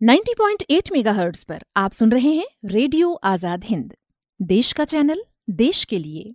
90.8 0.00 0.92
megahertz 0.92 1.44
पर 1.44 1.62
आप 1.76 1.92
सुन 1.92 2.12
रहे 2.12 2.34
हैं 2.34 2.46
रेडियो 2.64 3.12
आज़ाद 3.24 3.64
हिंद। 3.64 3.94
देश 4.40 4.72
का 4.72 4.84
चैनल, 4.84 5.24
देश 5.50 5.84
के 5.84 5.98
लिए। 5.98 6.34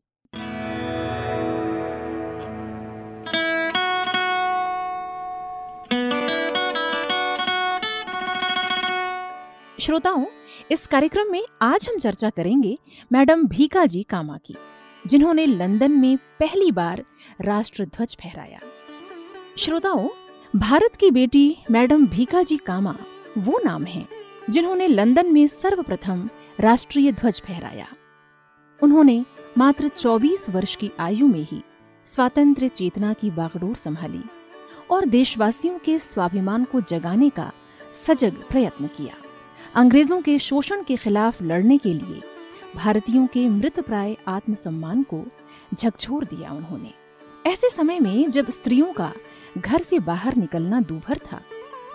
श्रोताओं 9.79 10.25
इस 10.71 10.87
कार्यक्रम 10.87 11.31
में 11.31 11.43
आज 11.61 11.87
हम 11.89 11.99
चर्चा 11.99 12.29
करेंगे 12.29 12.77
मैडम 13.11 13.47
भीका 13.47 13.85
जी 13.85 14.03
कामा 14.03 14.37
की 14.45 14.55
जिन्होंने 15.07 15.45
लंदन 15.45 15.91
में 15.91 16.17
पहली 16.17 16.71
बार 16.71 17.03
राष्ट्र 17.41 17.85
ध्वज 17.85 18.17
फहराया। 18.23 18.59
श्रोताओं, 19.57 20.09
भारत 20.55 20.95
की 20.95 21.11
बेटी 21.11 21.57
मैडम 21.71 22.07
भीका 22.07 22.43
जी 22.43 22.57
कामा 22.57 22.95
वो 23.37 23.59
नाम 23.65 23.83
है, 23.83 24.07
जिन्होंने 24.49 24.87
लंदन 24.87 25.33
में 25.33 25.47
सर्वप्रथम 25.47 26.29
राष्ट्रीय 26.59 27.11
ध्वज 27.11 27.41
फहराया। 27.41 27.87
उन्होंने 28.83 29.25
मात्र 29.57 29.87
24 29.87 30.49
वर्ष 30.49 30.75
की 30.75 30.91
आयु 30.99 31.27
में 31.27 31.43
ही 31.43 31.61
स्वातंत्र 32.03 32.67
चेतना 32.67 33.13
की 33.13 33.31
बागडोर 33.31 33.75
संभाली 33.75 34.23
और 34.91 35.05
देशवासियों 35.05 35.79
के 35.79 35.99
स्वाभिमान 35.99 36.63
को 36.63 36.81
जगाने 36.81 37.29
का 37.29 37.51
सजग 37.93 38.33
प्रयत्न 38.49 38.87
किया। 38.87 39.20
अंग्रेज़ों 39.75 40.21
के 40.21 40.39
शोषण 40.39 40.83
के 40.83 40.95
खिलाफ 40.95 41.41
लड़ने 41.41 41.77
के 41.77 41.93
लिए 41.93 42.21
भारतीयों 42.75 43.27
के 43.27 43.47
मृत 43.49 43.79
प्राय 43.79 44.17
आत्मसम्मान 44.27 45.03
को 45.03 45.23
झकझोर 45.73 46.25
दिया 46.25 46.51
उन्होंने। 46.51 46.93
ऐसे 47.45 47.69
समय 47.69 47.99
में 47.99 48.29
जब 48.31 48.49
स्त्रियों 48.49 48.93
का 48.93 49.11
घर 49.57 49.79
से 49.79 49.99
बाहर 49.99 50.35
निकलना 50.35 50.81
दूभर 50.81 51.17
था, 51.17 51.41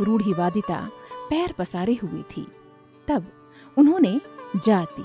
रूढ़िवादिता 0.01 0.91
पैर 1.31 1.53
पसारे 1.53 1.95
हुई 1.95 2.23
थी, 2.23 2.47
तब 3.09 3.27
उन्होंने 3.77 4.21
जाति, 4.57 5.05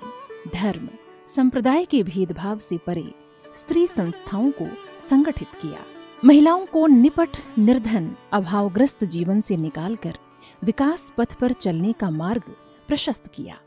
धर्म, 0.56 0.90
संप्रदाय 1.28 1.86
के 1.86 2.04
भेदभाव 2.04 2.60
से 2.60 2.78
परे 2.78 3.14
स्त्री 3.56 3.88
संस्थाओं 3.88 4.52
को 4.52 4.68
संगठित 5.10 5.48
किया। 5.62 5.86
महिलाओं 6.26 6.66
को 6.66 6.88
निपट, 6.88 7.38
निर्धन, 7.60 8.12
अभावग्रस्त 8.32 9.04
जीवन 9.04 9.42
से 9.42 9.58
निकालकर 9.58 10.18
विकास 10.64 11.12
पथ 11.18 11.34
पर 11.34 11.54
चलने 11.54 11.92
का 11.94 12.10
मार्ग 12.10 12.44
प्रशस्त 12.88 13.28
किया। 13.28 13.58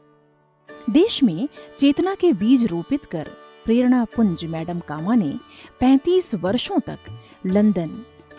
देश 0.90 1.22
में 1.22 1.48
चेतना 1.78 2.14
के 2.14 2.32
बीज 2.32 2.64
रोपित 2.64 3.04
कर 3.04 3.28
प्रेरणा 3.64 4.04
पुंज 4.04 4.44
मैडम 4.44 4.80
कामा 4.80 5.14
ने 5.14 5.32
35 5.80 6.34
वर्षों 6.34 6.78
तक 6.80 6.98
London, 7.46 7.88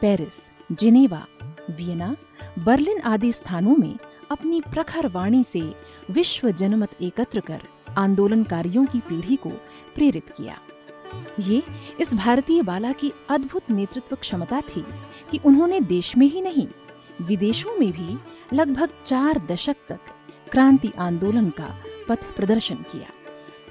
Paris, 0.02 0.52
Geneva, 0.72 1.26
Vienna, 1.72 2.16
Berlin 2.60 3.02
आदि 3.02 3.32
स्थानों 3.32 3.76
में 3.76 3.96
अपनी 4.32 4.62
प्रखर 4.62 5.08
वाणी 5.08 5.44
से 5.44 5.62
विश्व 6.12 6.52
जनमत 6.52 6.96
एकत्र 7.02 7.40
कर 7.40 7.62
आंदोलनकारियों 7.98 8.86
की 8.86 9.00
पीढ़ी 9.00 9.36
को 9.36 9.50
प्रेरित 9.96 10.30
किया। 10.30 10.58
ये 11.40 11.62
इस 12.00 12.14
भारतीय 12.14 12.62
बाला 12.62 12.92
की 12.92 13.12
अद्भुत 13.30 13.70
नेतृत्व 13.70 14.16
क्षमता 14.16 14.62
थी 14.62 14.86
कि 15.32 15.40
उन्होंने 15.46 15.80
देश 15.80 16.16
में 16.18 16.28
ही 16.28 16.42
नहीं, 16.42 16.68
विदेशों 17.22 17.78
में 17.80 17.92
भी 17.92 18.18
लगभग 18.54 18.90
चार 19.06 19.42
दशक 19.52 19.76
तक 19.90 20.00
क्रांति 20.52 20.92
आंदोलन 21.00 21.50
का 21.50 21.76
पथ 22.10 22.24
प्रदर्शन 22.36 22.76
किया। 22.76 23.08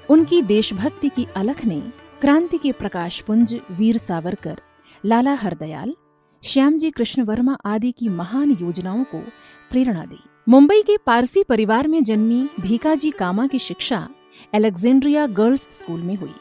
उनकी 0.09 0.41
देशभक्ति 0.41 1.09
की 1.09 1.25
अलख 1.35 1.65
ने 1.65 1.81
क्रांति 2.21 2.57
के 2.57 2.71
प्रकाश 2.71 3.21
पुंज 3.21 3.55
वीर 3.71 3.97
सावरकर, 3.97 4.61
लाला 5.05 5.33
हरदयाल, 5.33 5.95
श्यामजी 6.43 6.91
कृष्ण 6.91 7.21
वर्मा 7.21 7.57
आदि 7.65 7.91
की 7.91 8.09
महान 8.09 8.51
योजनाओं 8.61 9.03
को 9.03 9.19
प्रेरणा 9.71 10.05
दी। 10.05 10.19
मुंबई 10.49 10.81
के 10.81 10.97
पारसी 10.97 11.43
परिवार 11.43 11.87
में 11.87 12.03
जन्मी 12.03 12.49
भीकाजी 12.59 13.11
कामा 13.11 13.47
की 13.47 13.59
शिक्षा 13.59 14.07
एलेक्जेंड्रिया 14.53 15.27
गर्ल्स 15.27 15.67
स्कूल 15.69 16.01
में 16.01 16.15
हुई। 16.15 16.33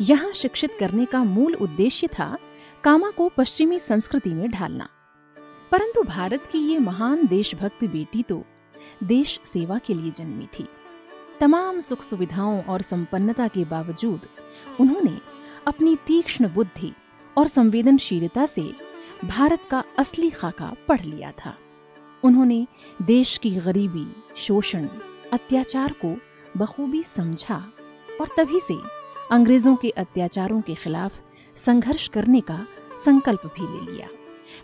यहाँ 0.00 0.32
शिक्षित 0.32 0.70
करने 0.80 1.04
का 1.04 1.24
मूल 1.24 1.54
उद्देश्य 1.54 2.06
था 2.06 2.36
कामा 2.84 3.10
को 3.10 3.28
पश्चिमी 3.28 3.78
संस्कृति 3.78 4.30
में 4.30 4.50
ढालना। 4.50 4.88
परंतु 5.72 6.02
भारत 6.02 6.46
की 6.46 6.58
ये 6.58 6.78
महान 6.78 7.26
देशभक्त 7.26 7.84
बेटी 7.84 8.22
तो 8.22 8.42
देश 9.04 9.40
सेवा 9.44 9.78
के 9.78 9.94
लिए 9.94 10.10
जन्मी 10.10 10.46
थी। 10.58 10.66
तमाम 11.40 11.78
सुख 11.80 12.02
सुविधाओं 12.02 12.62
और 12.62 12.82
संपन्नता 12.82 13.46
के 13.48 13.64
बावजूद 13.64 14.26
उन्होंने 14.80 15.16
अपनी 15.66 15.96
तीक्ष्ण 16.06 16.48
बुद्धि 16.48 16.92
और 17.38 17.46
संवेदनशीलता 17.46 18.46
से 18.46 18.72
भारत 19.24 19.60
का 19.70 19.82
असली 19.98 20.30
खाका 20.30 20.74
पढ़ 20.88 21.00
लिया 21.00 21.32
था। 21.44 21.56
उन्होंने 22.22 22.66
देश 23.02 23.38
की 23.38 23.50
गरीबी, 23.50 24.06
शोषण, 24.36 24.88
अत्याचार 25.32 25.92
को 26.04 26.16
बखूबी 26.56 27.02
समझा 27.02 27.64
और 28.20 28.28
तभी 28.36 28.60
से 28.60 28.78
अंग्रेज़ों 29.30 29.76
के 29.76 29.90
अत्याचारों 29.90 30.60
के 30.60 30.74
खिलाफ 30.74 31.20
संघर्ष 31.56 32.08
करने 32.08 32.40
का 32.40 32.64
संकल्प 33.04 33.46
भी 33.46 33.62
ले 33.62 33.92
लिया। 33.92 34.08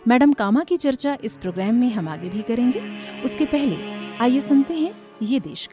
मैडम 0.07 0.33
कामा 0.33 0.63
की 0.63 0.77
चर्चा 0.77 1.17
इस 1.23 1.37
प्रोग्राम 1.37 1.75
में 1.75 1.89
हम 1.93 2.09
आगे 2.09 2.29
भी 2.29 2.41
करेंगे। 2.41 2.81
उसके 3.25 3.45
पहले 3.45 3.77
आइए 4.17 4.39
सुनते 4.39 4.73
हैं 4.73 4.93
ये 5.21 5.39
देश 5.39 5.69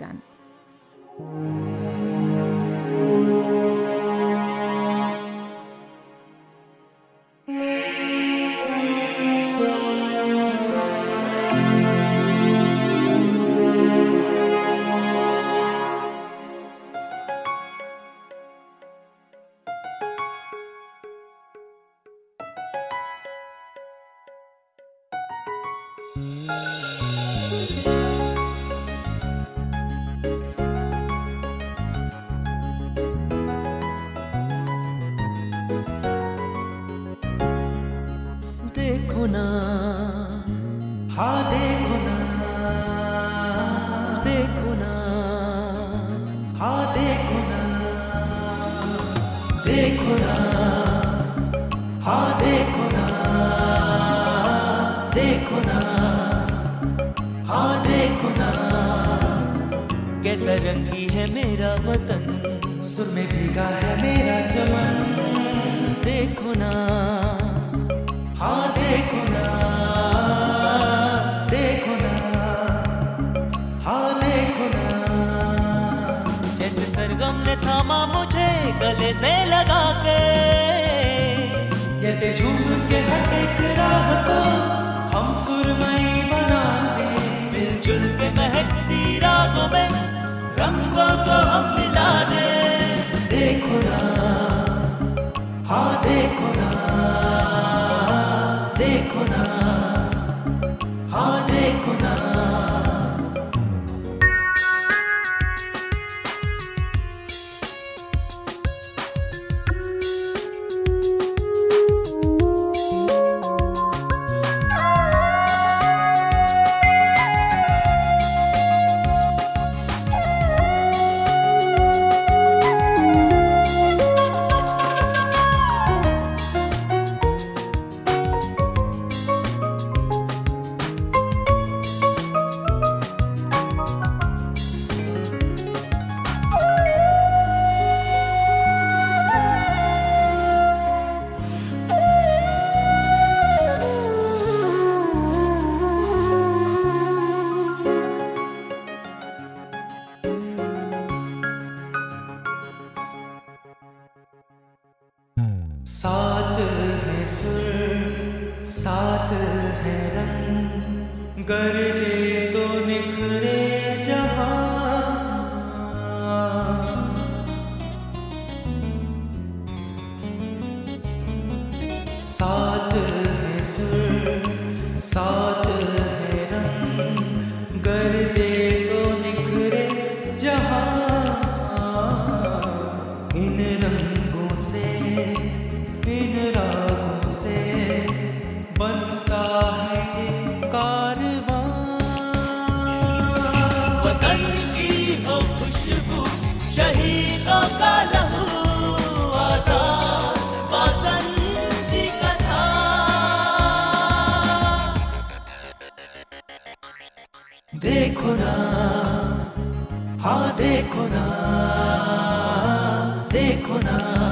देखो 213.76 214.24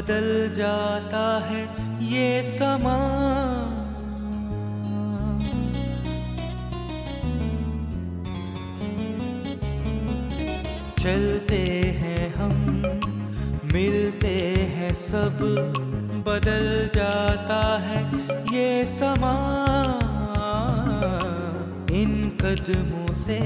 बदल 0.00 0.54
जाता 0.54 1.22
है 1.44 1.62
ये 2.04 2.42
समा। 2.42 2.94
चलते 11.00 11.60
हैं 11.98 12.34
हम, 12.34 12.54
मिलते 13.72 14.34
हैं 14.74 14.92
सब, 14.94 15.38
बदल 16.26 16.90
जाता 16.94 17.60
है 17.78 18.02
ये 18.56 18.84
समा। 18.84 19.36
इन 21.92 22.30
कदमों 22.40 23.14
से, 23.14 23.38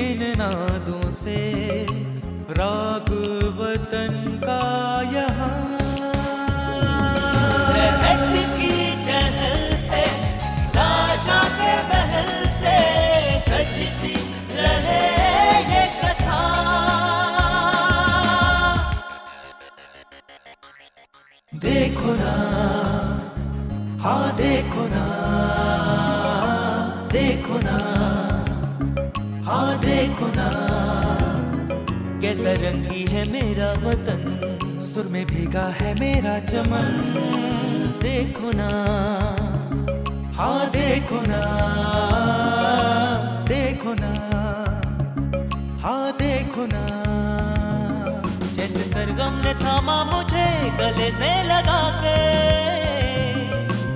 इन 0.00 0.38
नादों 0.38 1.10
से 1.10 1.40
राग 2.58 3.10
वतन 3.58 4.14
का 4.44 4.60
यहाँ। 5.12 5.50
की 8.56 8.70
से 9.88 10.02
राजा 10.76 11.38
के 11.58 11.72
महल 11.90 12.30
से 12.62 12.76
सजती 13.48 14.14
रहे 14.56 15.00
ये 15.72 15.84
कथा 16.00 16.40
देखो 21.66 22.14
ना 22.20 22.34
हाँ 24.02 24.36
देखो 24.36 24.86
ना 24.94 25.06
देखो 27.12 27.58
ना 27.64 27.78
हाँ 29.48 29.78
देखो 29.80 30.26
ना। 30.36 30.71
रंगी 32.54 33.04
है 33.10 33.22
मेरा 33.32 33.72
वतन, 33.82 34.22
सुर 34.84 35.06
में 35.12 35.24
भीगा 35.26 35.66
है 35.80 35.94
मेरा 36.00 36.38
चमन। 36.40 36.88
देखो 38.02 38.50
ना 38.56 38.70
हाँ 40.36 40.70
देखो 40.70 41.20
ना 41.22 41.40
देखो 43.48 43.94
ना 43.94 44.12
हाँ 45.82 46.12
देखो 46.18 46.66
ना। 46.66 46.84
जैसे 48.52 48.82
सरगम 48.84 49.40
ने 49.44 49.54
थामा 49.54 50.02
मुझे 50.04 50.46
गले 50.80 51.10
से 51.18 51.32
लगा 51.44 51.82
के, 52.02 52.18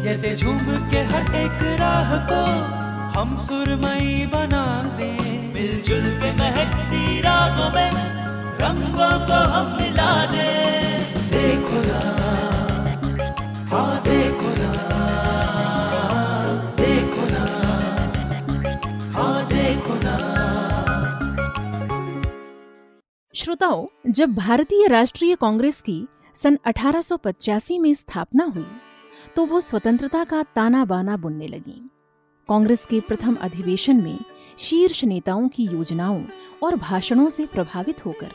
जैसे 0.00 0.34
झूम 0.36 0.66
के 0.90 1.02
हर 1.12 1.34
एक 1.36 1.62
राह 1.80 2.16
को 2.30 2.42
हम 3.18 3.36
सुरमई 3.46 4.26
बना 4.32 4.64
दे। 4.98 5.10
मिलजुल 5.54 6.04
के 6.20 6.32
महकती 6.38 7.20
रागों 7.20 7.70
में 7.74 7.90
रंगों 8.60 9.14
को 9.26 9.38
हम 9.50 9.76
मिला 9.76 10.26
दे। 10.26 10.50
देखो 11.30 11.80
ना। 11.86 12.00
हाँ 13.66 14.02
देखो 14.02 14.48
ना। 14.48 14.72
देखो 16.80 17.24
ना। 17.26 17.44
हाँ 19.12 19.46
देखो 19.46 19.94
ना। 19.94 20.16
श्रोताओं, 23.34 23.86
जब 24.10 24.34
भारतीय 24.34 24.86
राष्ट्रीय 24.86 25.34
कांग्रेस 25.34 25.80
की 25.80 26.06
सन 26.34 26.58
1885 26.66 27.78
में 27.78 27.94
स्थापना 27.94 28.44
हुई 28.44 28.66
तो 29.36 29.46
वो 29.46 29.60
स्वतंत्रता 29.60 30.24
का 30.24 30.42
ताना 30.42 30.84
बाना 30.84 31.16
बुनने 31.16 31.46
लगी। 31.48 31.90
कांग्रेस 32.48 32.84
के 32.86 33.00
प्रथम 33.00 33.36
अधिवेशन 33.40 33.96
में 33.96 34.18
शीर्ष 34.58 35.04
नेताओं 35.04 35.48
की 35.48 35.64
योजनाओं 35.64 36.24
और 36.62 36.76
भाषणों 36.76 37.28
से 37.30 37.46
प्रभावित 37.46 38.04
होकर 38.06 38.32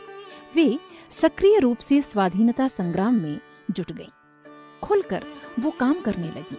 वे 0.56 0.80
सक्रिय 1.10 1.60
रूप 1.60 1.78
से 1.78 2.02
स्वाधीनता 2.02 2.68
संग्राम 2.68 3.14
में 3.14 3.40
जुट 3.72 3.92
गईं। 3.92 4.50
खुलकर 4.84 5.24
वो 5.60 5.72
काम 5.72 5.94
करने 5.94 6.28
लगी। 6.28 6.58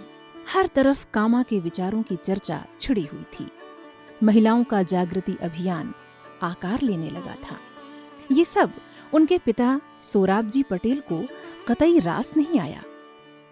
हर 0.54 0.66
तरफ़ 0.66 1.06
कामा 1.14 1.42
के 1.42 1.60
विचारों 1.60 2.02
की 2.02 2.16
चर्चा 2.16 2.64
छिड़ी 2.80 3.04
हुई 3.04 3.22
थी। 3.22 3.50
महिलाओं 4.22 4.64
का 4.64 4.82
जागृति 4.82 5.36
अभियान 5.42 5.94
आकार 6.42 6.82
लेने 6.82 7.10
लगा 7.10 7.34
था। 7.34 7.56
ये 8.32 8.44
सब 8.44 8.72
उनके 9.14 9.38
पिता 9.38 9.80
सोराबजी 10.02 10.62
पटेल 10.62 11.00
को 11.00 11.26
कतई 11.68 11.98
रास 11.98 12.36
नहीं 12.36 12.60
आया। 12.60 12.82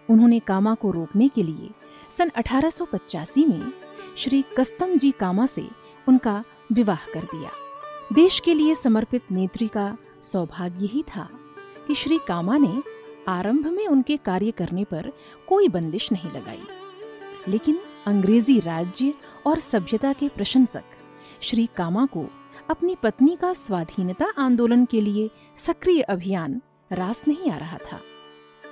उन्होंने 0.09 0.39
कामा 0.39 0.75
को 0.75 0.91
रोकने 0.91 1.27
के 1.27 1.43
लिए 1.43 1.69
सन 2.17 2.29
1885 2.29 3.45
में 3.45 3.73
श्री 4.17 4.43
कस्तम 4.57 4.97
जी 4.97 5.11
कामा 5.11 5.45
से 5.45 5.67
उनका 6.07 6.43
विवाह 6.71 7.05
कर 7.13 7.23
दिया। 7.23 7.51
देश 8.13 8.39
के 8.39 8.53
लिए 8.53 8.75
समर्पित 8.75 9.21
नेत्री 9.31 9.67
का 9.67 9.97
सौभाग्य 10.23 10.85
ही 10.85 11.03
था 11.03 11.29
कि 11.87 11.95
श्री 11.95 12.19
कामा 12.27 12.57
ने 12.57 12.83
आरंभ 13.27 13.67
में 13.67 13.87
उनके 13.87 14.17
कार्य 14.17 14.51
करने 14.51 14.83
पर 14.83 15.11
कोई 15.47 15.67
बंदिश 15.67 16.11
नहीं 16.11 16.31
लगाई 16.31 16.61
लेकिन 17.47 17.79
अंग्रेज़ी 18.07 18.59
राज्य 18.59 19.13
और 19.45 19.59
सभ्यता 19.59 20.13
के 20.13 20.29
प्रशंसक 20.29 20.83
श्री 21.41 21.69
कामा 21.75 22.05
को 22.05 22.25
अपनी 22.69 22.95
पत्नी 23.03 23.35
का 23.35 23.53
स्वाधीनता 23.53 24.25
आंदोलन 24.37 24.85
के 24.85 25.01
लिए 25.01 25.29
सक्रिय 25.55 26.01
अभियान 26.01 26.61
रास 26.91 27.21
नहीं 27.27 27.51
आ 27.51 27.57
रहा 27.57 27.77
था 27.77 27.99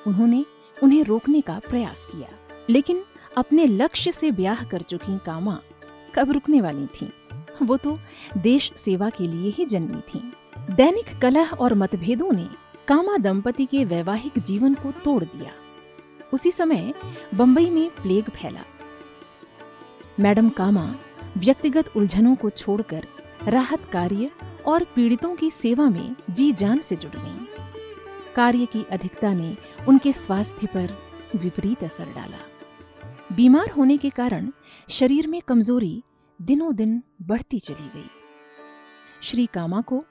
उन्होंने 0.07 0.45
उन्हें 0.83 1.03
रोकने 1.03 1.41
का 1.41 1.59
प्रयास 1.69 2.05
किया, 2.05 2.27
लेकिन 2.69 3.03
अपने 3.37 3.65
लक्ष्य 3.65 4.11
से 4.11 4.31
ब्याह 4.31 4.63
कर 4.63 4.81
चुकी 4.81 5.17
कामा 5.25 5.59
कब 6.15 6.31
रुकने 6.31 6.61
वाली 6.61 6.85
थीं? 6.85 7.09
वो 7.65 7.77
तो 7.77 7.97
देश 8.37 8.71
सेवा 8.75 9.09
के 9.09 9.27
लिए 9.27 9.49
ही 9.49 9.65
जन्मी 9.65 10.01
थीं। 10.01 10.31
दैनिक 10.69 11.19
कलह 11.21 11.51
और 11.51 11.73
मतभेदों 11.73 12.31
ने 12.31 12.49
कामा 12.87 13.17
दंपति 13.17 13.65
के 13.65 13.85
वैवाहिक 13.85 14.39
जीवन 14.39 14.73
को 14.73 14.91
तोड़ 14.91 15.23
दिया। 15.23 15.51
उसी 16.33 16.51
समय 16.51 16.93
बंबई 17.35 17.69
में 17.69 17.89
प्लेग 17.89 18.29
फैला। 18.29 18.63
मैडम 20.19 20.49
कामा 20.49 20.95
व्यक्तिगत 21.37 21.97
उलझनों 21.97 22.35
को 22.35 22.49
छोड़कर 22.49 23.07
राहत 23.47 23.89
कार्य 23.91 24.31
और 24.67 24.83
पीड़ितों 24.83 25.35
की 25.35 25.51
सेवा 25.51 25.89
में 25.89 26.15
जी 26.29 26.51
जान 26.51 26.79
से 26.79 26.95
जुट 26.95 27.15
गईं। 27.15 27.45
कार्य 28.35 28.65
की 28.65 28.85
अधिकता 28.91 29.33
ने 29.33 29.57
उनके 29.87 30.11
स्वास्थ्य 30.11 30.67
पर 30.67 30.97
विपरीत 31.35 31.83
असर 31.83 32.05
डाला। 32.05 32.39
बीमार 33.35 33.69
होने 33.69 33.97
के 33.97 34.09
कारण 34.09 34.51
शरीर 34.89 35.27
में 35.27 35.41
कमज़ोरी 35.41 36.03
दिनों 36.41 36.75
दिन 36.75 37.03
बढ़ती 37.21 37.59
चली 37.59 37.89
गई। 37.95 38.09
श्री 39.21 39.45
कामा 39.45 39.81
को 39.81 40.05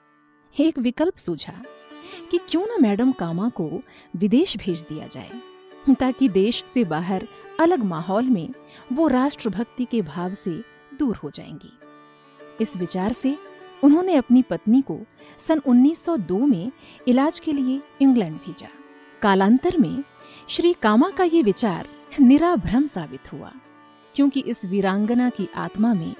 एक 0.55 0.79
विकल्प 0.79 1.17
सूझा 1.17 1.53
कि 2.31 2.39
क्यों 2.49 2.65
न 2.67 2.81
मैडम 2.81 3.11
कामा 3.11 3.49
को 3.49 3.69
विदेश 4.15 4.55
भेज 4.57 4.81
दिया 4.81 5.07
जाए, 5.07 5.29
ताकि 5.99 6.27
देश 6.29 6.63
से 6.67 6.83
बाहर 6.83 7.27
अलग 7.59 7.83
माहौल 7.83 8.25
में 8.25 8.49
वो 8.93 9.07
राष्ट्रभक्ति 9.07 9.85
के 9.85 10.01
भाव 10.01 10.33
से 10.33 10.51
दूर 10.99 11.15
हो 11.15 11.29
जाएँगी। 11.29 11.71
इस 12.61 12.75
विचार 12.77 13.13
से 13.13 13.35
उन्होंने 13.83 14.15
अपनी 14.15 14.41
पत्नी 14.41 14.81
को 14.81 14.99
सन 15.39 15.59
1902 15.59 16.39
में 16.39 16.71
इलाज 17.07 17.39
के 17.39 17.53
लिए 17.53 17.79
इंग्लैंड 18.01 18.37
भेजा। 18.37 18.69
कालांतर 19.21 19.77
में 19.77 20.03
श्री 20.49 20.73
कामा 20.73 21.09
का 21.09 21.23
ये 21.23 21.41
विचार 21.41 21.87
निराभ्रम 22.19 22.85
साबित 22.85 23.31
हुआ, 23.33 23.51
क्योंकि 24.15 24.39
इस 24.39 24.65
वीरांगना 24.65 25.29
की 25.29 25.47
आत्मा 25.55 25.93
में 25.93 26.13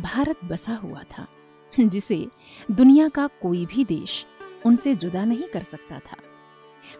भारत 0.00 0.44
बसा 0.44 0.74
हुआ 0.74 1.02
था। 1.10 1.26
जिसे 1.80 2.26
दुनिया 2.70 3.08
का 3.08 3.26
कोई 3.26 3.66
भी 3.66 3.84
देश 3.84 4.26
उनसे 4.66 4.94
जुदा 4.94 5.24
नहीं 5.24 5.42
कर 5.42 5.62
सकता 5.62 5.98
था। 5.98 6.16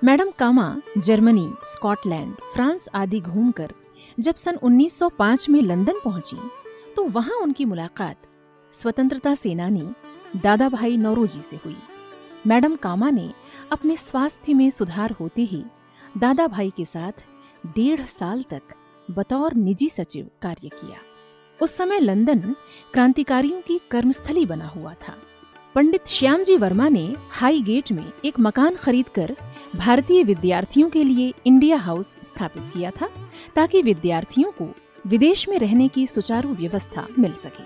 Madam 0.05 0.31
Cama, 0.31 0.81
Germany, 0.99 1.53
Scotland, 1.65 2.35
France 2.55 2.89
आदि 2.95 3.21
घूमकर 3.21 3.73
जब 4.21 4.35
सन 4.35 4.57
1905 4.57 5.49
में 5.49 5.63
लंदन 5.63 6.01
पहुँची 6.05 6.37
तो 6.97 7.05
वहाँ 7.05 7.37
उनकी 7.37 7.65
मुलाकात 7.65 8.17
स्वतंत्रता 8.71 9.35
सेनानी 9.35 9.89
दादा 10.37 10.69
भाई 10.69 10.97
नौरोजी 10.97 11.41
से 11.41 11.57
हुई। 11.57 11.77
मैडम 12.47 12.77
कामा 12.77 13.11
ने 13.11 13.33
अपने 13.73 13.97
स्वास्थ्य 13.97 14.55
में 14.55 14.71
सुधार 14.71 15.11
होते 15.11 15.43
ही 15.43 15.65
दादा 16.19 16.47
भाई 16.47 16.73
के 16.77 16.85
साथ 16.85 17.25
डेढ़ 17.67 18.05
साल 18.07 18.43
तक 18.43 18.63
बतौर 19.11 19.55
निजी 19.55 19.89
सचिव 19.89 20.31
कार्य 20.43 20.69
किया। 20.69 21.12
उस 21.63 21.77
समय 21.77 22.01
लंदन 22.01 22.55
क्रांतिकारियों 22.93 23.61
की 23.61 23.81
कर्मस्थली 23.91 24.47
बना 24.47 24.67
हुआ 24.67 24.95
था। 24.95 25.15
पंडित 25.75 26.07
श्यामजी 26.07 26.57
वर्मा 26.57 26.89
ने 26.89 27.17
हाई 27.31 27.61
गेट 27.61 27.93
में 27.93 28.13
एक 28.25 28.41
मकान 28.41 28.75
खरीदकर 28.75 29.37
भारतीय 29.77 30.23
विद्यार्थियों 30.23 30.91
के 30.91 31.05
लिए 31.05 31.33
इंडिया 31.47 31.77
हाउस 31.77 32.17
स्थापित 32.23 32.63
किया 32.75 32.91
था, 32.91 33.09
ताकि 33.55 33.83
विद्यार्थियों 33.83 34.51
को 34.51 34.69
विदेश 35.07 35.49
में 35.49 35.59
रहने 35.59 35.89
की 35.89 36.07
सुचारू 36.07 36.49
व्यवस्था 36.49 37.07
मिल 37.19 37.33
सके। 37.33 37.65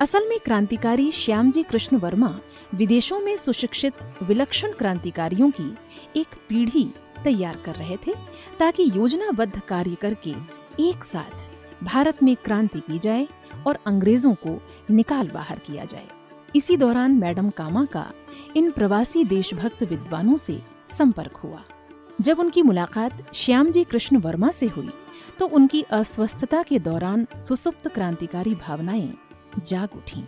असल 0.00 0.28
में 0.28 0.38
क्रांतिकारी 0.38 1.12
श्यामजी 1.12 1.62
कृष्ण 1.62 1.96
वर्मा 1.96 2.40
विदेशों 2.74 3.20
में 3.20 3.36
सुशिक्षित, 3.36 3.94
विलक्षण 4.22 4.72
क्रांतिकारियों 4.72 5.50
की 5.50 5.76
एक 6.16 6.26
पीढ़ी 6.48 6.90
तैयार 7.24 7.56
कर 7.64 7.74
रहे 7.74 7.96
थे, 7.96 8.12
ताकि 8.58 8.90
योजनाबद्ध 8.96 9.60
कार्य 9.60 9.94
करके 9.94 10.34
एक 10.80 11.04
साथ 11.04 11.51
भारत 11.82 12.22
में 12.22 12.34
क्रांति 12.36 12.80
की 12.80 12.98
जाए 12.98 13.28
और 13.66 13.78
अंग्रेज़ों 13.86 14.34
को 14.34 14.60
निकाल 14.90 15.30
बाहर 15.30 15.58
किया 15.58 15.84
जाए। 15.84 16.06
इसी 16.56 16.76
दौरान 16.76 17.12
मैडम 17.12 17.50
कामा 17.50 17.84
का 17.84 18.06
इन 18.56 18.70
प्रवासी 18.70 19.24
देशभक्त 19.24 19.82
विद्वानों 19.82 20.36
से 20.36 20.60
संपर्क 20.88 21.36
हुआ। 21.36 21.62
जब 22.20 22.38
उनकी 22.38 22.62
मुलाकात 22.62 23.34
श्यामजी 23.34 23.84
कृष्ण 23.84 24.16
वर्मा 24.16 24.50
से 24.50 24.66
हुई 24.66 24.90
तो 25.38 25.46
उनकी 25.46 25.82
अस्वस्थता 25.82 26.62
के 26.62 26.78
दौरान 26.78 27.26
सुसुप्त 27.40 27.88
क्रांतिकारी 27.88 28.54
भावनाएँ 28.54 29.12
जाग 29.66 29.88
उठी। 29.96 30.24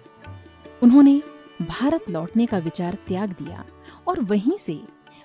उन्होंने 0.83 1.23
भारत 1.63 2.11
लौटने 2.11 2.47
का 2.47 2.59
विचार 2.59 2.99
त्याग 3.09 3.33
दिया 3.33 3.65
और 4.09 4.21
वहीं 4.21 4.57
से 4.57 4.81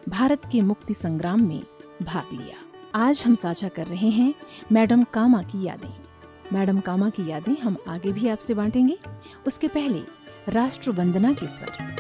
भारत 0.10 0.42
के 0.52 0.62
मुक्ति 0.62 0.94
संग्राम 0.94 1.48
में 1.48 1.62
भाग 2.02 2.34
लिया। 2.34 2.58
आज 2.96 3.24
हम 3.26 3.36
साझा 3.36 3.68
कर 3.68 3.88
रहे 3.88 4.10
हैं 4.10 4.34
मैडम 4.72 5.04
कामा 5.04 5.42
की 5.44 5.64
यादें। 5.64 5.99
मैडम 6.54 6.80
कामा 6.80 7.10
की 7.10 7.30
यादें 7.30 7.58
हम 7.58 7.78
आगे 7.88 8.12
भी 8.12 8.28
आपसे 8.28 8.54
बांटेंगे। 8.54 8.98
उसके 9.48 9.68
पहले 9.68 10.02
राष्ट्र 10.50 10.92
वंदना 10.92 11.34
के 11.34 11.48
स्वर। 11.48 11.96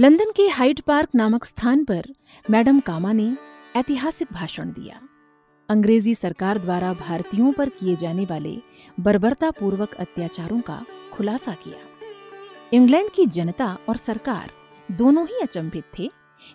लंदन 0.00 0.30
के 0.36 0.46
हाइड 0.48 0.80
पार्क 0.80 1.08
नामक 1.14 1.44
स्थान 1.44 1.84
पर 1.84 2.04
मैडम 2.50 2.78
कामा 2.80 3.12
ने 3.12 3.36
ऐतिहासिक 3.76 4.28
भाषण 4.32 4.70
दिया। 4.72 5.00
अंग्रेज़ी 5.68 6.14
सरकार 6.14 6.58
द्वारा 6.58 6.92
भारतीयों 6.92 7.52
पर 7.52 7.68
किए 7.68 7.96
जाने 7.96 8.24
वाले 8.24 8.56
बर्बरतापूर्वक 9.00 9.94
अत्याचारों 9.94 10.60
का 10.60 10.84
खुलासा 11.12 11.54
किया। 11.54 11.78
इंग्लैंड 12.72 13.10
की 13.10 13.26
जनता 13.26 13.78
और 13.88 13.96
सरकार 13.96 14.50
दोनों 14.92 15.26
ही 15.26 15.40
अचंभित 15.42 15.84
थे 15.98 16.10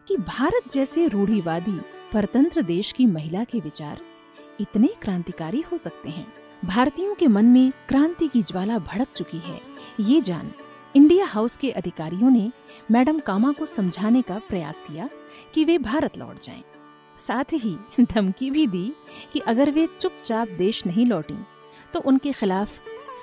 कि 0.07 0.17
भारत 0.17 0.71
जैसे 0.71 1.07
रूढ़िवादी 1.07 1.79
परतंत्र 2.13 2.61
देश 2.63 2.91
की 2.91 3.05
महिला 3.05 3.43
के 3.43 3.59
विचार 3.59 4.01
इतने 4.61 4.87
क्रांतिकारी 5.01 5.63
हो 5.71 5.77
सकते 5.77 6.09
हैं। 6.09 6.27
भारतीयों 6.65 7.15
के 7.15 7.27
मन 7.27 7.45
में 7.45 7.71
क्रांति 7.89 8.27
की 8.27 8.41
ज्वाला 8.41 8.79
भड़क 8.79 9.07
चुकी 9.15 9.37
है। 9.37 9.61
ये 9.99 10.21
जान 10.21 10.51
इंडिया 10.95 11.25
हाउस 11.25 11.57
के 11.57 11.69
अधिकारियों 11.71 12.29
ने 12.29 12.51
मैडम 12.91 13.19
कामा 13.19 13.51
को 13.51 13.65
समझाने 13.65 14.21
का 14.21 14.41
प्रयास 14.49 14.81
किया 14.81 15.09
कि 15.53 15.65
वे 15.65 15.77
भारत 15.77 16.17
लौट 16.17 16.39
जाएँ। 16.39 16.63
साथ 17.17 17.43
ही 17.53 17.77
धमकी 18.01 18.51
भी 18.51 18.67
दी 18.67 18.93
कि 19.33 19.39
अगर 19.39 19.71
वे 19.71 19.87
चुपचाप 19.99 20.47
देश 20.47 20.85
नहीं 20.85 21.05
लौटी 21.05 21.37
तो 21.93 21.99
उनके 21.99 22.31
खिलाफ 22.31 22.79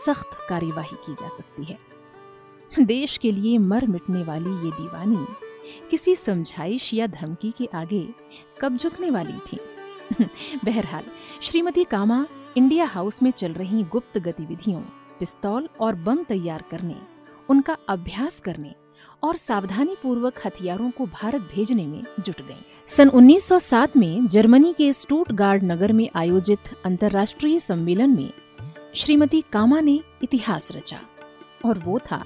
सख्त 0.06 0.30
कार्यवाही 0.48 0.96
की 1.06 1.14
जा 1.14 1.28
सकती 1.28 1.64
है 1.64 1.78
देश 2.80 3.16
के 3.18 3.32
लिए 3.32 3.58
मर 3.58 3.86
मिटने 3.86 4.22
वाली 4.22 4.50
ये 4.50 4.70
दीवानी 4.70 5.26
किसी 5.90 6.14
समझाइश 6.14 6.94
या 6.94 7.06
धमकी 7.06 7.50
के 7.50 7.68
आगे 7.74 8.08
कब 8.60 8.76
झुकने 8.76 9.10
वाली 9.10 9.38
थी 9.52 9.58
बहरहाल, 10.64 11.04
श्रीमती 11.42 11.84
कामा 11.84 12.26
इंडिया 12.56 12.84
हाउस 12.84 13.22
में 13.22 13.30
चल 13.30 13.52
रही 13.52 13.82
गुप्त 13.82 14.18
गतिविधियों, 14.18 14.80
पिस्तौल 15.18 15.68
और 15.80 15.94
बम 15.94 16.24
तैयार 16.24 16.64
करने, 16.70 16.96
उनका 17.48 17.76
अभ्यास 17.88 18.40
करने 18.40 18.74
और 19.22 19.36
सावधानी 19.36 19.96
पूर्वक 20.02 20.34
हथियारों 20.46 20.90
को 20.90 21.06
भारत 21.06 21.40
भेजने 21.40 21.86
में 21.86 22.04
जुट 22.20 22.40
गईं। 22.40 22.62
सन 22.86 23.08
1907 23.08 23.96
में 23.96 24.26
जर्मनी 24.28 24.72
के 24.72 24.92
स्टूटगार्ड 24.92 25.64
नगर 25.64 25.92
में 25.92 26.08
आयोजित 26.14 26.58
अंतर्राष्ट्रीय 26.84 27.58
सम्मेलन 27.58 28.10
में 28.10 28.30
श्रीमती 28.94 29.44
कामा 29.52 29.80
ने 29.80 30.00
इतिहास 30.22 30.72
रचा, 30.72 31.00
और 31.64 31.78
वो 31.78 31.98
था 31.98 32.24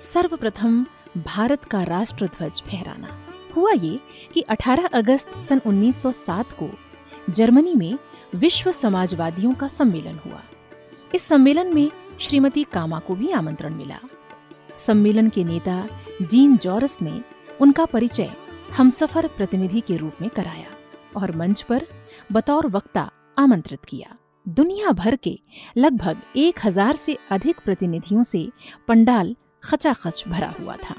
सर्वप्रथम 0.00 0.86
भारत 1.16 1.64
का 1.64 1.82
राष्ट्र 1.82 2.26
ध्वज 2.26 2.62
फहराना। 2.62 3.18
हुआ 3.56 3.72
ये 3.72 4.00
कि 4.34 4.40
18 4.40 4.86
अगस्त 4.86 5.38
सन 5.38 5.60
1907 5.66 6.52
को 6.52 6.70
जर्मनी 7.30 7.74
में 7.74 7.98
विश्व 8.34 8.72
समाजवादियों 8.72 9.54
का 9.54 9.68
सम्मेलन 9.68 10.18
हुआ। 10.26 10.42
इस 11.14 11.22
सम्मेलन 11.22 11.74
में 11.74 11.90
श्रीमती 12.20 12.64
कामा 12.64 12.98
को 12.98 13.14
भी 13.14 13.30
आमंत्रण 13.30 13.74
मिला। 13.74 13.98
सम्मेलन 14.78 15.28
के 15.28 15.44
नेता 15.44 15.86
जीन 16.22 16.56
जॉरस 16.56 16.96
ने 17.02 17.20
उनका 17.60 17.84
परिचय 17.84 18.30
हमसफर 18.76 19.26
प्रतिनिधि 19.26 19.80
के 19.80 19.96
रूप 19.96 20.20
में 20.20 20.28
कराया 20.30 21.20
और 21.20 21.34
मंच 21.36 21.62
पर 21.62 21.86
बतौर 22.32 22.66
वक्ता 22.66 23.10
आमंत्रित 23.38 23.84
किया। 23.84 24.16
दुनिया 24.46 24.92
भर 24.92 25.16
के 25.16 25.38
लगभग 25.76 26.16
एक 26.36 26.60
हज़ार 26.64 26.96
से 26.96 27.16
अधिक 27.30 27.60
प्रतिनिधियों 27.64 28.22
से 28.22 28.48
पंडाल 28.88 29.34
खचाखच 29.64 30.22
भरा 30.28 30.52
हुआ 30.60 30.76
था। 30.76 30.94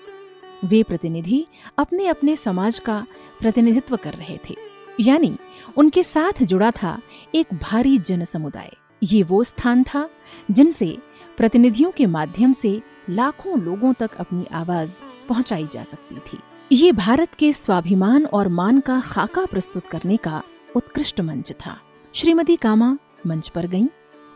वे 0.63 0.82
प्रतिनिधि 0.84 1.46
अपने 1.78 2.08
अपने 2.08 2.36
समाज 2.36 2.80
का 2.80 3.06
प्रतिनिधित्व 3.40 3.96
कर 3.96 4.13
रहे 4.13 4.38
थे। 4.50 4.56
यानी 5.00 5.36
उनके 5.78 6.04
साथ 6.04 6.44
जुड़ा 6.44 6.72
था 6.74 6.98
एक 7.36 7.54
भारी 7.54 7.98
जन 8.00 8.24
समुदाय 8.26 8.72
ये 9.04 9.22
वो 9.24 9.44
स्थान 9.44 9.84
था 9.84 10.08
जिनसे 10.52 10.98
प्रतिनिधियों 11.38 11.92
के 11.92 12.06
माध्यम 12.08 12.54
से 12.54 12.82
लाखों 13.10 13.60
लोगों 13.60 13.93
तक 13.93 14.15
अपनी 14.15 14.46
आवाज़ 14.52 14.96
पहुंचाई 15.30 15.67
जा 15.74 15.84
सकती 15.84 16.15
थी। 16.28 16.39
ये 16.72 16.91
भारत 16.91 17.36
के 17.36 17.52
स्वाभिमान 17.54 18.26
और 18.26 18.48
मान 18.48 18.80
का 18.80 19.00
खाका 19.02 19.46
प्रस्तुत 19.46 19.86
करने 19.86 20.17
का 20.17 20.41
उत्कृष्ट 20.76 21.22
मंच 21.22 21.52
था। 21.52 21.78
श्रीमती 22.13 22.56
कामा 22.56 22.98
मंच 23.28 23.48
पर 23.48 23.67
गईं 23.67 23.88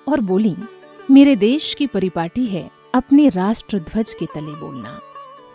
और 0.08 0.20
बोली, 0.20 0.56
मेरे 1.12 1.36
देश 1.36 1.74
की 1.74 1.88
परिपाटी 1.88 2.46
है 2.46 2.70
अपने 2.94 3.30
राष्ट्र 3.30 3.80
ध्वज 3.80 4.14
के 4.14 4.26
तले 4.26 4.54
बोलना। 4.56 5.00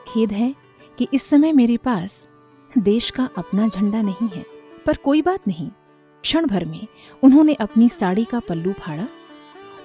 खेद 0.09 0.33
है 0.33 0.55
कि 0.98 1.09
इस 1.14 1.22
समय 1.22 1.52
मेरे 1.52 1.76
पास 1.76 2.26
देश 2.79 3.11
का 3.11 3.29
अपना 3.38 3.68
झंडा 3.68 4.02
नहीं 4.02 4.29
है, 4.29 4.44
पर 4.87 4.96
कोई 4.96 5.22
बात 5.22 5.48
नहीं। 5.48 5.70
क्षण 6.22 6.46
भर 6.46 6.64
में 6.64 6.87
उन्होंने 7.22 7.55
अपनी 7.55 7.88
साड़ी 7.88 8.24
का 8.24 8.40
पल्लू 8.40 8.72
फाड़ा 8.72 9.07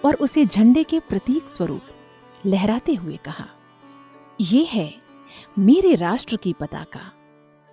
और 0.05 0.15
उसे 0.15 0.45
झंडे 0.45 0.83
के 0.83 0.99
प्रतीक 0.99 1.49
स्वरूप 1.49 1.81
लहराते 2.45 2.93
हुए 2.93 3.17
कहा, 3.25 3.45
ये 4.41 4.63
है 4.63 4.93
मेरे 5.59 5.93
राष्ट्र 5.95 6.35
की 6.35 6.53
पताका। 6.53 7.11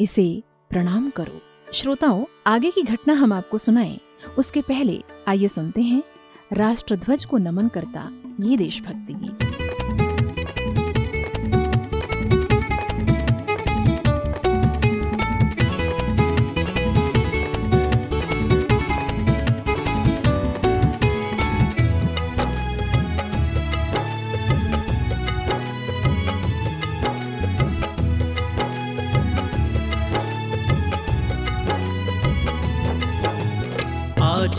इसे 0.01 0.43
प्रणाम 0.71 1.09
करो। 1.11 1.41
श्रोताओं, 1.73 2.25
आगे 2.47 2.71
की 2.71 2.83
घटना 2.83 3.15
हम 3.15 3.33
आपको 3.33 3.59
सुनाएँ। 3.59 3.99
उसके 4.39 4.61
पहले 4.61 5.03
आइए 5.29 5.49
सुनते 5.49 5.83
हैं 5.83 6.03
राष्ट्रध्वज 6.53 7.25
को 7.25 7.39
नमन 7.39 7.69
करता 7.69 8.09
ये 8.41 8.57
देशभक्ति 8.57 9.15
गीत। 9.15 9.48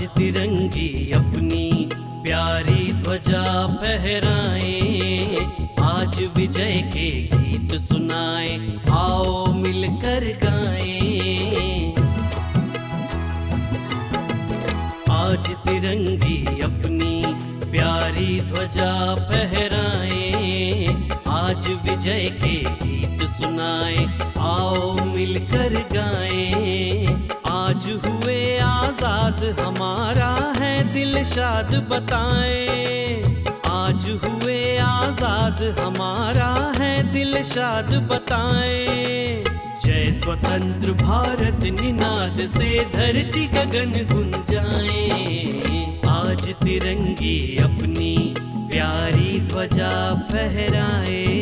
तिरंगी 0.01 1.11
अपनी 1.11 1.89
प्यारी 1.95 2.93
ध्वजा 2.93 3.67
फहराए। 3.67 5.35
आज 5.81 6.29
विजय 6.35 6.81
के 6.93 7.11
गीत 7.37 7.81
सुनाए, 7.81 8.79
आओ 8.91 9.53
मिलकर 9.53 10.39
गाएँ। 10.43 11.93
आज 15.11 15.49
तिरंगी 15.49 16.61
अपनी 16.61 17.23
प्यारी 17.71 18.41
ध्वजा 18.41 19.15
फहराए। 19.15 20.85
आज 21.27 21.67
विजय 21.67 22.29
के 22.29 22.63
गीत 22.63 23.29
सुनाए, 23.29 24.07
आओ 24.37 25.05
मिलकर 25.05 25.87
गाएँ। 25.93 27.29
आज 27.69 27.85
हुए 28.05 28.57
आज़ाद, 28.57 29.59
हमारा 29.59 30.53
है 30.57 30.93
दिल 30.93 31.23
शाद, 31.23 31.75
बताएँ। 31.89 33.45
आज 33.65 34.05
हुए 34.23 34.77
आज़ाद, 34.77 35.61
हमारा 35.79 36.73
है 36.77 37.13
दिल 37.13 37.43
शाद, 37.43 37.93
बताएँ। 38.11 39.43
जय 39.85 40.11
स्वतंत्र 40.11 40.91
भारत, 40.91 41.59
निनाद 41.81 42.45
से 42.47 42.85
धरती 42.95 43.45
गगन 43.47 43.93
गुंजाए। 44.13 45.05
आज 46.09 46.47
तिरंगी 46.63 47.57
अपनी 47.57 48.33
प्यारी 48.71 49.39
ध्वजा 49.39 50.15
फहराए। 50.31 51.38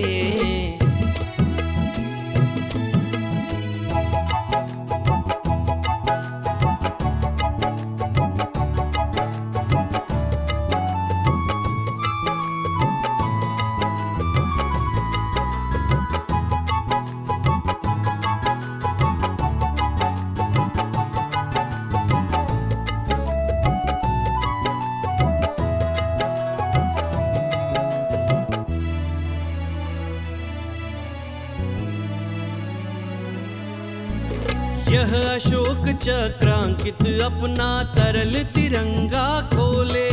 अपना 37.27 37.69
तरल 37.95 38.33
तिरंगा 38.55 39.27
खोले। 39.53 40.09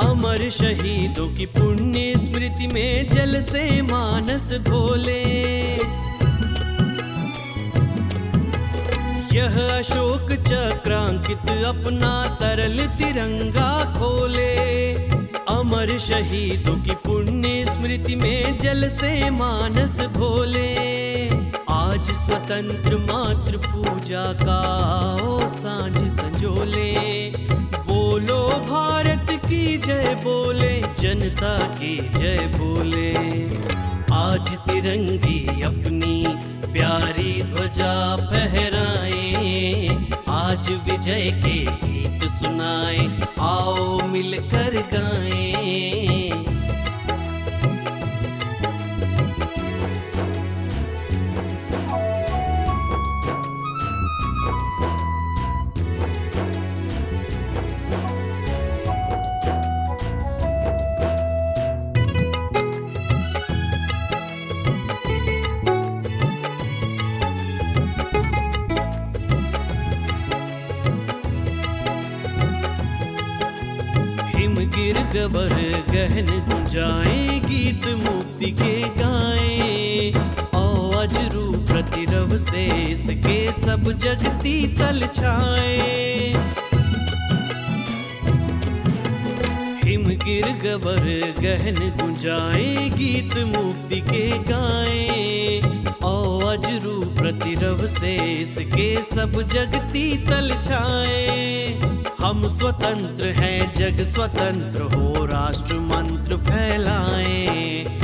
अमर 0.00 0.50
शहीदों 0.50 1.26
की 1.34 1.46
पुण्य 1.46 2.12
स्मृति 2.18 2.66
में 2.66 3.08
जल 3.10 3.40
से 3.42 3.82
मानस 3.82 4.52
धोले। 4.60 5.22
यह 9.34 9.58
अशोक 9.78 10.32
चक्रांकित 10.48 11.50
अपना 11.66 12.12
तरल 12.40 12.86
तिरंगा 12.98 13.70
खोले। 13.98 14.54
अमर 15.48 15.98
शहीदों 15.98 16.76
की 16.76 16.94
पुण्य 17.06 17.64
स्मृति 17.66 18.16
में 18.16 18.58
जल 18.58 18.88
से 18.88 19.30
मानस 19.30 20.00
धोले। 20.16 20.91
आज 22.02 22.10
स्वतंत्र 22.10 22.96
मात्र 22.96 23.56
पूजा 23.56 24.22
का, 24.32 24.60
ओ 25.22 25.48
साँझ 25.48 25.98
संजोले। 26.12 26.94
बोलो 27.86 28.38
भारत 28.48 29.26
की 29.30 29.78
जय 29.78 30.14
बोले, 30.24 30.72
जनता 30.98 31.58
की 31.76 31.96
जय 32.18 32.38
बोले। 32.54 33.12
आज 34.14 34.50
तिरंगी 34.50 35.62
अपनी 35.62 36.24
प्यारी 36.72 37.42
ध्वजा 37.42 37.94
फहराए, 38.16 39.88
आज 40.28 40.70
विजय 40.70 41.30
के 41.46 41.58
गीत 41.86 42.30
सुनाए, 42.32 43.26
आओ 43.40 44.00
मिलकर 44.08 44.80
गाएँ। 44.94 46.51
जगती 84.02 84.66
तल 84.66 85.06
छाए। 85.14 86.32
हिम 89.84 90.04
गिर 90.24 90.46
गवर 90.64 91.04
गहन 91.40 91.76
गुंजाए, 92.00 92.88
गीत 92.88 93.38
मुक्ति 93.46 94.00
के 94.00 94.28
गाए। 94.38 95.60
अजरू 96.02 97.00
प्रतिरव 97.16 97.86
से 97.86 98.16
इसके 98.40 99.02
सब 99.14 99.40
जगती 99.42 100.16
तल 100.26 100.54
छाए। 100.62 101.80
हम 102.20 102.46
स्वतंत्र 102.48 103.26
हैं, 103.26 103.72
जग 103.72 104.02
स्वतंत्र 104.04 104.82
हो, 104.82 105.26
राष्ट्र 105.26 105.74
मंत्र 105.74 106.36
फैलाएँ। 106.36 108.01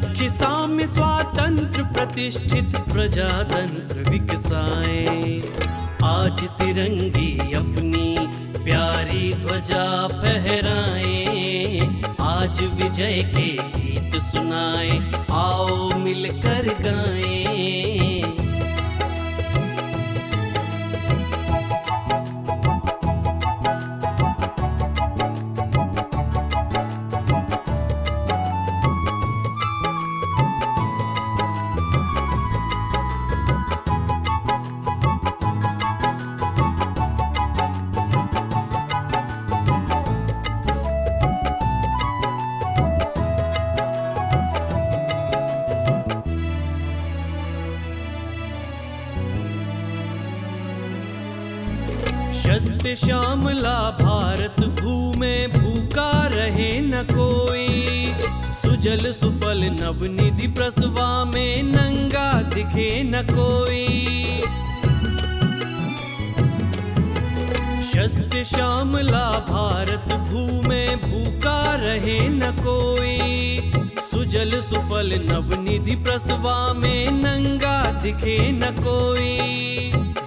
साम्य 0.00 0.86
स्वातंत्र 0.86 1.82
प्रतिष्ठित 1.82 2.76
प्रजातंत्र 2.76 4.10
विकसाए। 4.10 5.42
आज 6.04 6.40
तिरंगी 6.40 7.52
अपनी 7.52 8.16
प्यारी 8.64 9.34
ध्वजा 9.34 10.08
फहराए। 10.08 11.78
आज 12.20 12.62
विजय 12.62 13.22
के 13.22 13.56
गीत 13.62 14.22
सुनाए। 14.22 15.12
आओ 15.30 15.98
मिलकर 15.98 16.76
गाएँ। 16.80 17.11
नवनिधि 75.18 75.94
प्रसवा 75.96 76.72
में 76.72 77.10
नंगा 77.10 77.92
दिखे 78.02 78.52
न 78.52 78.60
कोई। 78.64 79.38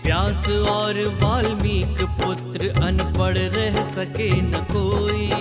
व्यास 0.06 0.50
और 0.50 1.20
वाल्मीक 1.24 2.04
पुत्र 2.04 2.84
अनपढ़ 2.84 3.38
रह 3.38 3.84
सके 3.84 4.42
न 4.42 4.54
कोई। 4.72 5.32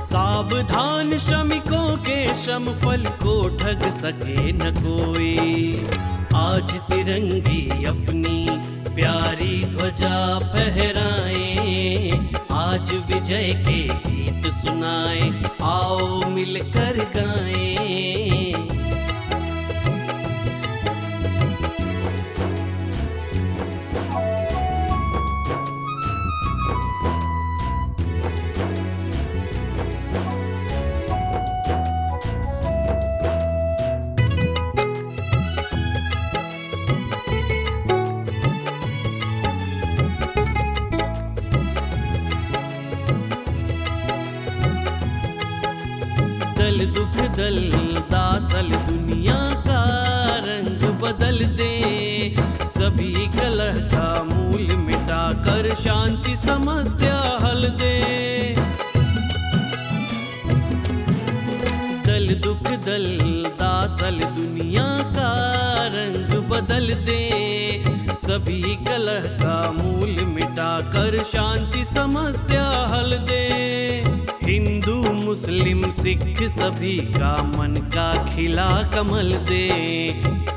सावधान 0.00 1.18
श्रमिकों 1.18 1.96
के 1.96 2.34
श्रम 2.34 2.74
फल 2.74 3.04
को 3.04 3.48
ठग 3.48 3.90
सके 3.90 4.52
न 4.52 4.58
कोई। 4.58 5.86
आज 6.34 6.72
तिरंगी 6.72 7.84
अपनी 7.84 8.48
प्यारी 8.94 9.64
ध्वजा 9.64 10.38
फहराए। 10.38 12.10
आज 12.52 12.92
विजय 12.94 13.64
के 13.68 14.10
गीत 14.10 14.52
सुनाए। 14.52 15.42
आओ 15.62 16.28
मिलकर 16.28 17.10
गाएँ। 17.16 17.81
सभी 68.72 68.84
कलह 68.84 69.24
का 69.38 69.70
मूल 69.70 70.10
मिटा 70.24 70.80
कर 70.80 71.16
शांति 71.24 71.84
समस्या 71.84 72.64
हल 72.92 73.10
दे। 73.28 73.40
हिंदू, 74.42 74.94
मुस्लिम, 75.12 75.82
सिख 75.90 76.42
सभी 76.42 76.96
का 76.98 77.32
मन 77.42 77.76
का 77.94 78.06
खिला 78.26 78.70
कमल 78.94 79.32
दे। 79.48 79.68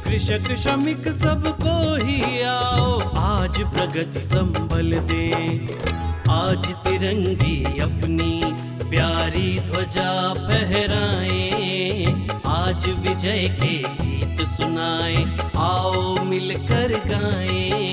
कृषक, 0.06 0.56
श्रमिक 0.56 1.10
सबको 1.12 1.76
ही 2.06 2.42
आओ, 2.42 3.00
आज 3.18 3.60
प्रगति 3.74 4.24
संभल 4.24 4.96
दे। 5.12 5.26
आज 6.32 6.66
तिरंगी 6.86 7.64
अपनी 7.82 8.42
प्यारी 8.90 9.60
ध्वजा 9.60 10.12
फहराए, 10.34 12.06
आज 12.48 12.88
विजय 13.00 13.48
के 13.64 13.78
गीत 14.04 14.48
सुनाए, 14.48 15.26
आओ 15.58 16.24
मिलकर 16.24 17.00
गाएँ। 17.08 17.85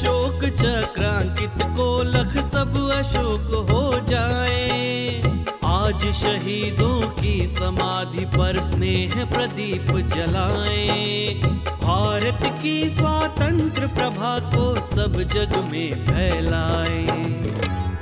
अशोक 0.00 0.44
चक्रांकित 0.56 1.62
को 1.76 1.86
लख 2.02 2.36
सब 2.44 2.76
अशोक 2.92 3.50
हो 3.70 3.82
जाए। 4.00 5.20
आज 5.64 6.04
शहीदों 6.12 7.00
की 7.10 7.46
समाधि 7.46 8.24
पर 8.36 8.60
स्नेह 8.60 9.24
प्रदीप 9.24 9.92
जलाएँ। 10.14 11.34
भारत 11.82 12.40
की 12.62 12.88
स्वातंत्र 12.90 13.86
प्रभा 13.88 14.32
को 14.46 14.64
सब 14.86 15.20
जग 15.34 15.56
में 15.72 16.06
फैलाएँ। 16.06 17.06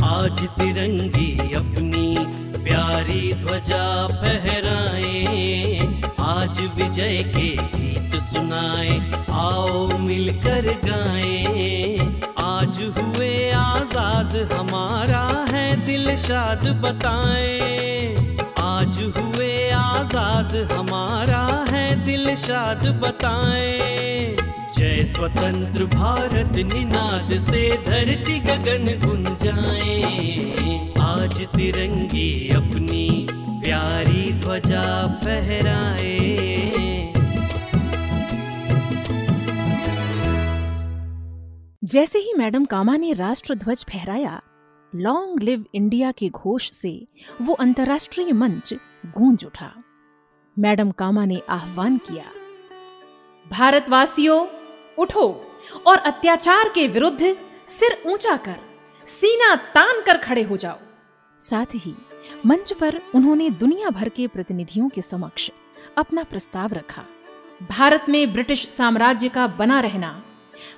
आज 0.04 0.46
तिरंगी 0.58 1.54
अपनी 1.54 2.16
प्यारी 2.62 3.32
ध्वजा 3.34 3.86
फहराएँ। 4.14 6.02
आज 6.28 6.60
विजय 6.76 7.22
के 7.36 7.50
गीत 7.76 8.20
सुनाएँ, 8.22 9.00
आओ 9.40 9.86
मिलकर 9.98 10.72
गाएँ। 10.84 11.87
आज़ाद 13.98 14.52
हमारा 14.52 15.22
है 15.50 15.84
दिल 15.86 16.14
शाद 16.16 16.66
बताएँ। 16.82 18.14
आज 18.58 18.98
हुए 19.16 19.70
आज़ाद, 19.70 20.54
हमारा 20.72 21.42
है 21.70 22.04
दिल 22.04 22.34
शाद 22.34 22.86
बताएँ। 23.02 24.36
जय 24.78 25.04
स्वतंत्र 25.04 25.84
भारत, 25.96 26.54
निनाद 26.72 27.38
से 27.40 27.62
धरती 27.86 28.38
गगन 28.40 28.86
गुंजाए। 29.06 29.96
आज 31.00 31.40
तिरंगी 31.56 32.30
अपनी 32.56 33.26
प्यारी 33.30 34.32
ध्वजा 34.32 34.86
फहराए। 35.24 36.87
जैसे 41.88 42.18
ही 42.18 42.32
मैडम 42.34 42.64
कामा 42.64 42.96
ने 42.96 43.12
राष्ट्र 43.12 43.54
ध्वज 43.54 43.84
फहराया 43.84 44.40
लॉन्ग 44.92 45.42
लिव 45.42 45.64
इंडिया 45.74 46.10
के 46.12 46.28
घोष 46.28 46.70
से 46.72 46.90
वो 47.42 47.54
अंतर्राष्ट्रीय 47.54 48.32
मंच 48.32 48.72
गूंज 49.06 49.44
उठा। 49.44 49.70
मैडम 50.56 50.90
कामा 50.90 51.24
ने 51.24 51.40
आह्वान 51.48 51.96
किया, 51.98 52.24
भारतवासियों, 53.46 54.46
उठो 54.98 55.24
और 55.86 55.98
अत्याचार 55.98 56.68
के 56.68 56.86
विरुद्ध 56.88 57.34
सिर 57.68 58.02
ऊँचा 58.06 58.36
कर, 58.36 58.58
सीना 59.06 59.54
तान 59.56 60.02
कर 60.06 60.18
खड़े 60.18 60.42
हो 60.42 60.56
जाओ। 60.56 60.78
साथ 61.40 61.74
ही 61.74 61.94
मंच 62.46 62.72
पर 62.72 63.00
उन्होंने 63.14 63.50
दुनिया 63.50 63.90
भर 63.90 64.08
के 64.08 64.26
प्रतिनिधियों 64.26 64.88
के 64.88 65.02
समक्ष 65.02 65.50
अपना 65.98 66.24
प्रस्ताव 66.24 66.72
रखा, 66.72 67.04
भारत 67.70 68.06
में 68.08 68.32
ब्रिटिश 68.32 68.68
साम्राज्य 68.68 69.28
का 69.28 69.46
बना 69.46 69.80
रहना 69.80 70.22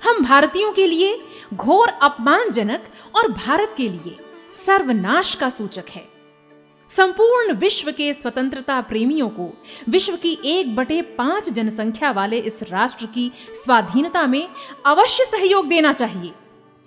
हम 0.03 0.23
भारतीयों 0.23 0.71
के 0.73 0.85
लिए 0.85 1.21
घोर 1.53 1.89
अपमानजनक 1.89 2.83
और 3.15 3.31
भारत 3.31 3.73
के 3.77 3.89
लिए 3.89 4.17
सर्वनाश 4.65 5.35
का 5.35 5.49
सूचक 5.49 5.85
है। 5.89 6.07
संपूर्ण 6.89 7.53
विश्व 7.53 7.91
के 7.91 8.13
स्वतंत्रता 8.13 8.81
प्रेमियों 8.81 9.29
को 9.29 9.53
विश्व 9.89 10.15
की 10.15 10.37
एक 10.45 10.75
बटे 10.75 11.01
पाँच 11.01 11.49
जनसंख्या 11.49 12.11
वाले 12.11 12.39
इस 12.39 12.63
राष्ट्र 12.63 13.05
की 13.05 13.31
स्वाधीनता 13.63 14.27
में 14.27 14.47
अवश्य 14.85 15.25
सहयोग 15.25 15.67
देना 15.67 15.93
चाहिए। 15.93 16.33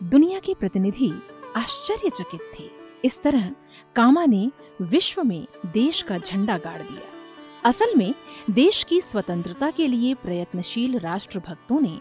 दुनिया 0.03 0.39
के 0.39 0.55
प्रतिनिधि 0.55 1.13
आश्चर्यचकित 1.57 2.41
थे। 2.61 2.71
इस 3.05 3.23
तरह 3.23 3.51
कामा 3.97 4.25
ने 4.25 4.51
विश्व 4.81 5.23
में 5.25 5.47
देश 5.67 6.03
का 6.03 6.19
झंडा 6.19 6.59
गाड़ 6.59 6.83
दिया। 6.83 7.03
असल 7.65 7.95
में 7.97 8.15
देश 8.51 8.85
की 8.85 9.01
स्वतंत्रता 9.01 9.71
के 9.71 9.87
लिए 9.89 10.15
प्रयत्नशील 10.15 10.99
राष्ट्रभक्तों 10.99 11.81
ने 11.81 11.99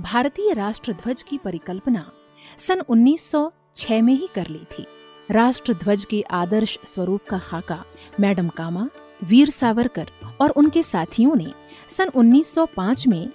भारतीय 0.00 0.52
राष्ट्र 0.52 0.92
ध्वज 0.92 1.22
की 1.22 1.38
परिकल्पना 1.38 2.10
सन 2.58 2.80
1906 2.80 4.00
में 4.02 4.14
ही 4.14 4.28
कर 4.34 4.46
ली 4.46 4.64
थी। 4.72 4.86
राष्ट्र 5.30 5.74
ध्वज 5.74 6.04
के 6.04 6.22
आदर्श 6.30 6.78
स्वरूप 6.84 7.20
का 7.30 7.38
खाका 7.38 7.84
मैडम 8.20 8.48
कामा, 8.48 8.88
वीर 9.24 9.50
सावरकर 9.50 10.08
और 10.40 10.50
उनके 10.50 10.82
साथियों 10.82 11.36
ने 11.36 11.52
सन 11.88 12.08
1905 12.08 13.06
में 13.06 13.28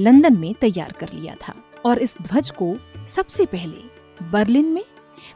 लंदन 0.00 0.36
में 0.36 0.54
तैयार 0.54 0.92
कर 0.92 1.12
लिया 1.12 1.34
था 1.42 1.54
और 1.84 1.98
इस 1.98 2.14
ध्वज 2.22 2.50
को 2.50 2.76
सबसे 3.06 3.46
पहले 3.46 4.28
बर्लिन 4.30 4.68
में, 4.68 4.84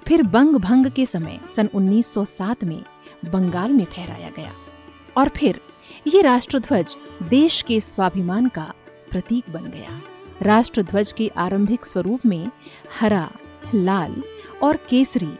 फिर 0.06 0.22
बंग 0.22 0.56
भंग 0.56 0.86
के 0.86 1.06
समय 1.06 1.40
सन 1.48 1.68
1907 1.74 2.64
में 2.64 2.82
बंगाल 3.24 3.72
में 3.72 3.84
फहराया 3.84 4.30
गया 4.36 4.52
और 5.16 5.28
फिर 5.28 5.60
ये 6.06 6.20
राष्ट्रध्वज 6.22 6.96
देश 7.22 7.62
के 7.62 7.80
स्वाभिमान 7.80 8.48
का 8.48 8.72
प्रतीक 9.10 9.50
बन 9.50 9.64
गया। 9.64 10.00
राष्ट्रध्वज 10.42 11.12
के 11.12 11.28
आरंभिक 11.36 11.84
स्वरूप 11.84 12.26
में 12.26 12.50
हरा, 13.00 13.30
लाल 13.74 14.22
और 14.62 14.76
केसरी 14.76 15.34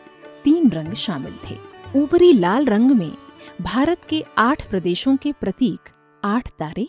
तीन 0.45 0.71
रंग 0.71 0.95
शामिल 0.95 1.35
थे। 1.51 1.59
ऊपरी 1.97 2.33
लाल 2.33 2.67
रंग 2.67 2.91
में 2.91 3.13
भारत 3.63 4.05
के 4.09 4.25
आठ 4.39 4.71
प्रदेशों 4.71 5.17
के 5.17 5.33
प्रतीक 5.33 5.89
आठ 6.25 6.51
तारे 6.51 6.89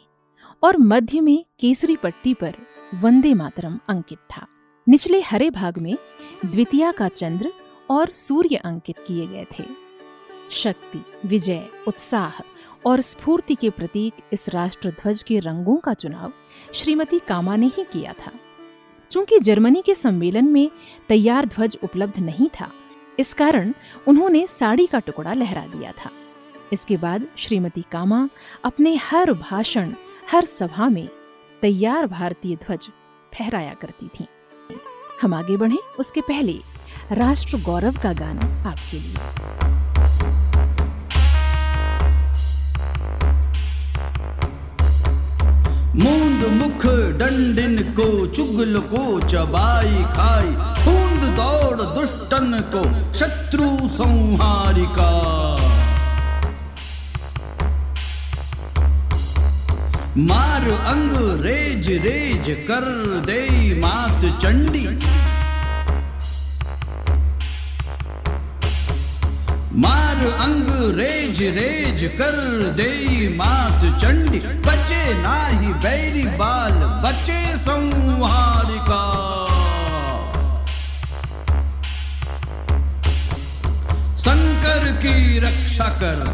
और 0.63 0.78
मध्य 0.78 1.22
में 1.22 1.46
केसरी 1.60 1.96
पट्टी 1.96 2.34
पर 2.34 2.56
वंदे 2.93 3.34
मातरम 3.34 3.80
अंकित 3.88 4.17
था। 4.17 4.48
निचले 4.89 5.22
हरे 5.22 5.50
भाग 5.50 5.78
में 5.78 5.98
द्वितीया 6.46 6.91
का 6.91 7.08
चंद्र 7.08 7.52
और 7.89 8.12
सूर्य 8.13 8.56
अंकित 8.56 8.96
किए 9.08 9.28
गए 9.28 9.46
थे। 9.60 9.87
शक्ति, 10.52 11.02
विजय, 11.26 11.68
उत्साह 11.88 12.42
और 12.86 13.02
स्फूर्ति 13.02 13.56
के 13.56 13.70
प्रतीक 13.70 14.14
इस 14.34 14.50
राष्ट्र 14.50 14.90
ध्वज 14.92 15.24
के 15.24 15.40
रंगों 15.40 15.78
का 15.78 15.94
चुनाव 15.94 16.34
श्रीमती 16.74 17.20
कामा 17.20 17.56
ने 17.56 17.68
ही 17.68 17.84
किया 17.84 18.14
था। 18.14 18.32
चूँकि 19.12 19.40
जर्मनी 19.40 19.82
के 19.82 19.96
सम्मेलन 19.96 20.46
में 20.46 20.70
तैयार 21.10 21.46
ध्वज 21.46 21.78
उपलब्ध 21.84 22.20
नहीं 22.20 22.48
था, 22.60 22.70
इस 23.20 23.34
कारण 23.34 23.74
उन्होंने 24.08 24.46
साड़ी 24.48 24.88
का 24.88 25.00
टुकड़ा 25.00 25.34
लहरा 25.34 25.66
दिया 25.68 25.92
था। 25.92 26.12
इसके 26.74 26.98
बाद 26.98 27.28
श्रीमती 27.38 27.82
कामा 27.92 28.28
अपने 28.64 28.96
हर 28.96 29.34
भाषण, 29.34 29.94
हर 30.32 30.46
सभा 30.46 30.90
में 30.90 31.08
तैयार 31.62 32.08
भारतीय 32.08 32.56
ध्वज 32.56 32.90
फहराया 33.34 33.74
करती 33.74 34.08
थीं। 34.08 34.26
हम 35.22 35.34
आगे 35.34 35.58
बढ़ें, 35.58 35.78
उसके 36.00 36.22
पहले 36.22 36.60
राष्ट्र 37.12 37.58
गौरव 37.58 38.00
का 38.04 38.14
गाना 38.14 38.70
आपके 38.70 39.00
लिए। 39.00 39.87
मूंद 45.98 46.42
मुख 46.54 46.86
डंडिन 47.20 47.78
को, 47.94 48.26
चुगल 48.28 48.80
को, 48.80 49.20
चबाई 49.20 50.04
खाई। 50.14 50.52
खूंद 50.84 51.24
दौड़ 51.36 51.82
दुष्टन 51.82 52.64
को, 52.76 52.84
शत्रु 53.14 53.70
संहारिका। 53.88 55.12
मार 60.18 60.70
अंग 60.88 61.42
रेज 61.42 61.90
रेज 61.90 62.66
कर 62.68 62.86
दे 63.26 63.42
मात 63.80 64.40
चंडी। 64.42 64.88
मार 70.28 70.40
अंग 70.40 70.98
रेज 71.00 71.42
रेज 71.42 72.04
कर 72.18 72.36
दे 72.76 72.92
मात 73.36 73.82
चंडी। 74.02 74.40
बचे 74.40 75.13
नाही 75.13 75.74
बैरी 75.74 76.24
बाल, 76.24 76.74
बचे 77.04 77.42
संहारिका 77.58 79.02
शंकर 84.18 84.92
की 84.98 85.40
रक्षा 85.40 85.86
कर। 85.86 86.26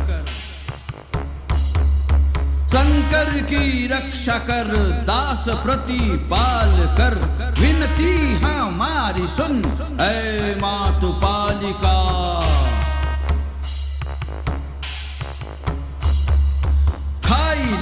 शंकर 2.67 3.39
की 3.41 3.87
रक्षा 3.87 4.37
कर, 4.37 4.75
दास 5.03 5.45
प्रति 5.63 5.99
पाल 6.31 6.75
कर। 6.97 7.15
विनती 7.59 8.33
हमारी 8.43 9.27
सुन, 9.27 9.63
ऐ 10.01 10.55
मातु 10.59 11.07
पालिका। 11.07 12.02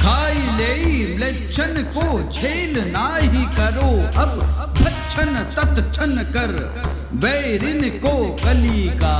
खाई 0.00 0.42
ले 0.58 0.74
लक्षण 1.16 1.82
को 1.94 2.06
झेल 2.32 2.78
ना 2.92 3.06
ही 3.16 3.44
करो। 3.56 3.90
अब 4.22 4.38
भक्षण 4.80 5.34
तत्क्षण 5.54 6.16
कर 6.34 6.52
वैरिन 7.14 7.88
को 7.98 8.14
कली 8.36 8.88
का। 9.00 9.16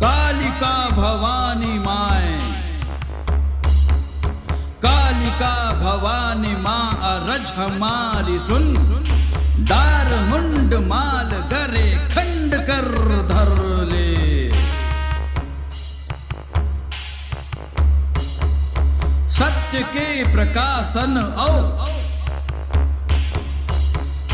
कालिका 0.00 0.74
भवानी 0.90 1.78
माए, 1.78 2.32
कालिका 4.82 5.54
भवानी 5.74 6.54
माँ 6.62 6.86
अरज 7.04 7.50
हमारी 7.52 8.38
सुन। 8.38 8.64
दार 9.64 10.24
मुंड 10.24 10.74
माल 10.74 11.30
गरे 11.52 12.08
खंड 12.14 12.54
कर 12.54 12.88
धर 13.28 13.84
ले। 13.84 14.52
सत्य 19.30 19.82
के 19.82 20.32
प्रकाशन 20.32 21.16
औ। 21.38 21.86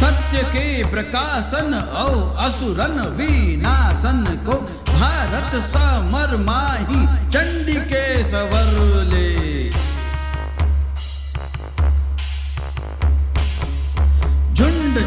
सत्य 0.01 0.43
के 0.43 0.90
प्रकाशन 0.90 1.75
औ। 1.75 2.37
असुरन 2.47 3.01
विनाशन 3.16 4.25
को 4.47 4.53
भारत 4.93 5.62
समर 5.62 6.37
माही 6.37 7.31
चंडी 7.31 7.74
के 7.74 8.31
सवर 8.31 9.05
ले। 9.05 9.60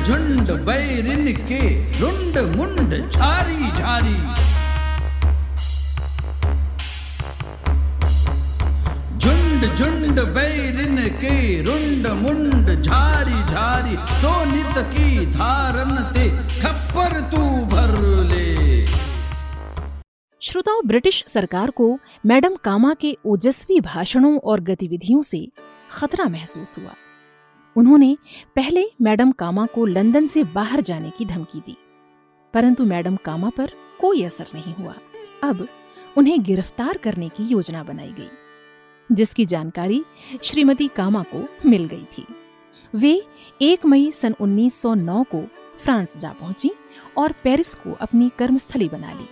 झुंड 0.03 0.51
बैरिन 0.65 1.25
के 1.47 1.59
रुंड 1.99 2.37
मुंड 2.55 3.11
झारी 3.11 3.67
झारी। 3.71 4.15
झुंड 9.17 9.75
झुंड 9.75 10.19
बैरिन 10.19 10.97
के 11.09 11.61
रुंड 11.63 12.07
मुंड 12.07 12.81
झारी 12.81 13.39
झारी। 13.53 13.95
सोनित 13.95 14.77
की 14.77 15.25
धारन 15.25 15.95
ते 16.13 16.29
खप्पर 16.61 17.19
तू 17.21 17.65
भर 17.65 17.99
ले। 18.25 18.85
श्रोताओं, 20.41 20.81
ब्रिटिश 20.85 21.23
सरकार 21.27 21.69
को 21.69 21.99
मैडम 22.25 22.55
कामा 22.55 22.93
के 22.93 23.17
ओजस्वी 23.25 23.79
भाषणों 23.79 24.37
और 24.39 24.61
गतिविधियों 24.61 25.21
से 25.21 25.47
खतरा 25.91 26.25
महसूस 26.25 26.77
हुआ। 26.77 26.93
उन्होंने 27.75 28.15
पहले 28.55 28.85
मैडम 29.01 29.31
कामा 29.31 29.65
को 29.65 29.85
लंदन 29.85 30.27
से 30.27 30.43
बाहर 30.53 30.81
जाने 30.81 31.09
की 31.09 31.25
धमकी 31.25 31.59
दी, 31.59 31.75
परंतु 32.53 32.85
मैडम 32.85 33.15
कामा 33.15 33.49
पर 33.49 33.71
कोई 33.99 34.23
असर 34.23 34.47
नहीं 34.53 34.73
हुआ। 34.73 34.93
अब 35.43 35.67
उन्हें 36.17 36.43
गिरफ़्तार 36.43 36.97
करने 36.97 37.29
की 37.29 37.43
योजना 37.43 37.83
बनाई 37.83 38.11
गई, 38.11 38.29
जिसकी 39.09 39.45
जानकारी 39.45 40.03
श्रीमती 40.43 40.87
कामा 40.87 41.23
को 41.33 41.47
मिल 41.65 41.85
गई 41.85 42.05
थी। 42.13 42.25
वे 42.93 43.21
1 43.61 43.85
मई 43.85 44.09
सन 44.11 44.35
1909 44.41 45.23
को 45.25 45.41
फ्रांस 45.77 46.17
जा 46.17 46.31
पहुँची 46.31 46.71
और 47.17 47.33
पेरिस 47.43 47.73
को 47.75 47.93
अपनी 48.01 48.29
कर्मस्थली 48.37 48.89
बना 48.89 49.11
ली। 49.11 49.25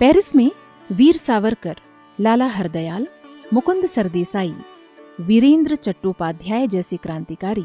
पेरिस 0.00 0.34
में 0.36 0.50
वीर 0.90 1.16
सावरकर, 1.16 1.76
लाला 2.18 2.46
हरदयाल, 2.48 3.06
मुकुंद 3.52 3.86
सरदेसाई, 3.86 4.54
वीरेंद्र 5.20 5.76
चट्टोपाध्याय 5.76 6.66
जैसे 6.68 6.96
क्रांतिकारी 6.96 7.64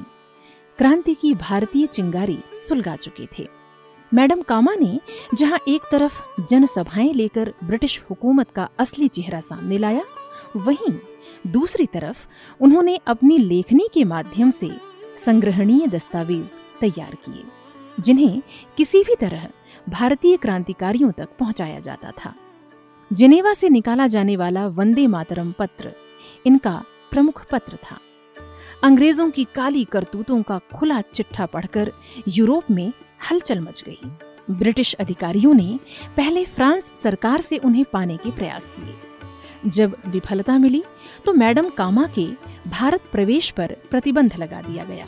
क्रांति 0.78 1.14
की 1.14 1.34
भारतीय 1.34 1.86
चिंगारी 1.88 2.38
सुलगा 2.60 2.96
चुके 2.96 3.28
थे। 3.38 3.48
मैडम 4.12 4.42
कामा 4.42 4.74
ने 4.74 5.00
जहाँ 5.34 5.60
एक 5.68 5.82
तरफ़ 5.92 6.20
जनसभाएँ 6.50 7.14
लेकर 7.14 7.54
ब्रिटिश 7.64 8.02
हुकूमत 8.10 8.52
का 8.52 8.68
असली 8.80 9.08
चेहरा 9.08 9.40
सामने 9.40 9.78
लाया, 9.78 10.04
वहीं 10.56 10.94
दूसरी 11.48 11.86
तरफ़ 11.86 12.28
उन्होंने 12.60 13.00
अपनी 13.08 13.38
लेखनी 13.38 13.90
के 13.94 14.04
माध्यम 14.04 14.50
से 14.50 14.72
संग्रहणीय 15.18 15.88
दस्तावेज़ 15.88 16.52
तैयार 16.82 17.16
किए, 17.16 17.44
जिन्हें 18.00 18.42
किसी 18.78 19.04
भी 19.04 19.16
तरह 19.16 19.48
भारतीय 19.90 20.38
क्रांतिकारियों 20.38 21.12
तक 21.12 21.30
पहुँचाया 21.40 21.80
जाता 21.80 22.12
था। 22.12 22.36
जिनेवा 23.14 23.54
से 23.54 23.70
निकाला 23.70 24.08
जाने 24.08 24.36
वाला 24.36 24.68
वंदे 24.68 25.08
मातरम 25.08 25.54
पत्र 25.60 25.92
इनका 26.46 26.84
प्रमुख 27.12 27.46
पत्र 27.52 27.78
था। 27.84 28.00
अंग्रेज़ों 28.84 29.30
की 29.32 29.44
काली 29.56 29.84
करतूतों 29.86 30.42
का 30.44 30.60
खुला 30.74 31.00
चिट्ठा 31.04 31.46
पढ़कर 31.46 31.92
यूरोप 32.28 32.70
में 32.72 32.92
हलचल 33.22 33.60
मच 33.60 33.84
गई। 33.84 34.00
ब्रिटिश 34.50 34.94
अधिकारियों 34.94 35.54
ने 35.54 35.80
पहले 36.18 36.44
फ्रांस 36.46 36.92
सरकार 36.96 37.42
से 37.42 37.58
उन्हें 37.58 37.86
पाने 37.94 38.18
के 38.18 38.32
प्रयास 38.32 38.72
किए। 38.72 39.70
जब 39.70 39.96
विफलता 40.08 40.58
मिली 40.58 40.84
तो 41.26 41.34
मैडम 41.34 41.70
कामा 41.70 42.06
के 42.18 42.28
भारत 42.70 43.02
प्रवेश 43.12 43.50
पर 43.52 43.76
प्रतिबंध 43.90 44.36
लगा 44.38 44.62
दिया 44.62 44.84
गया। 44.84 45.08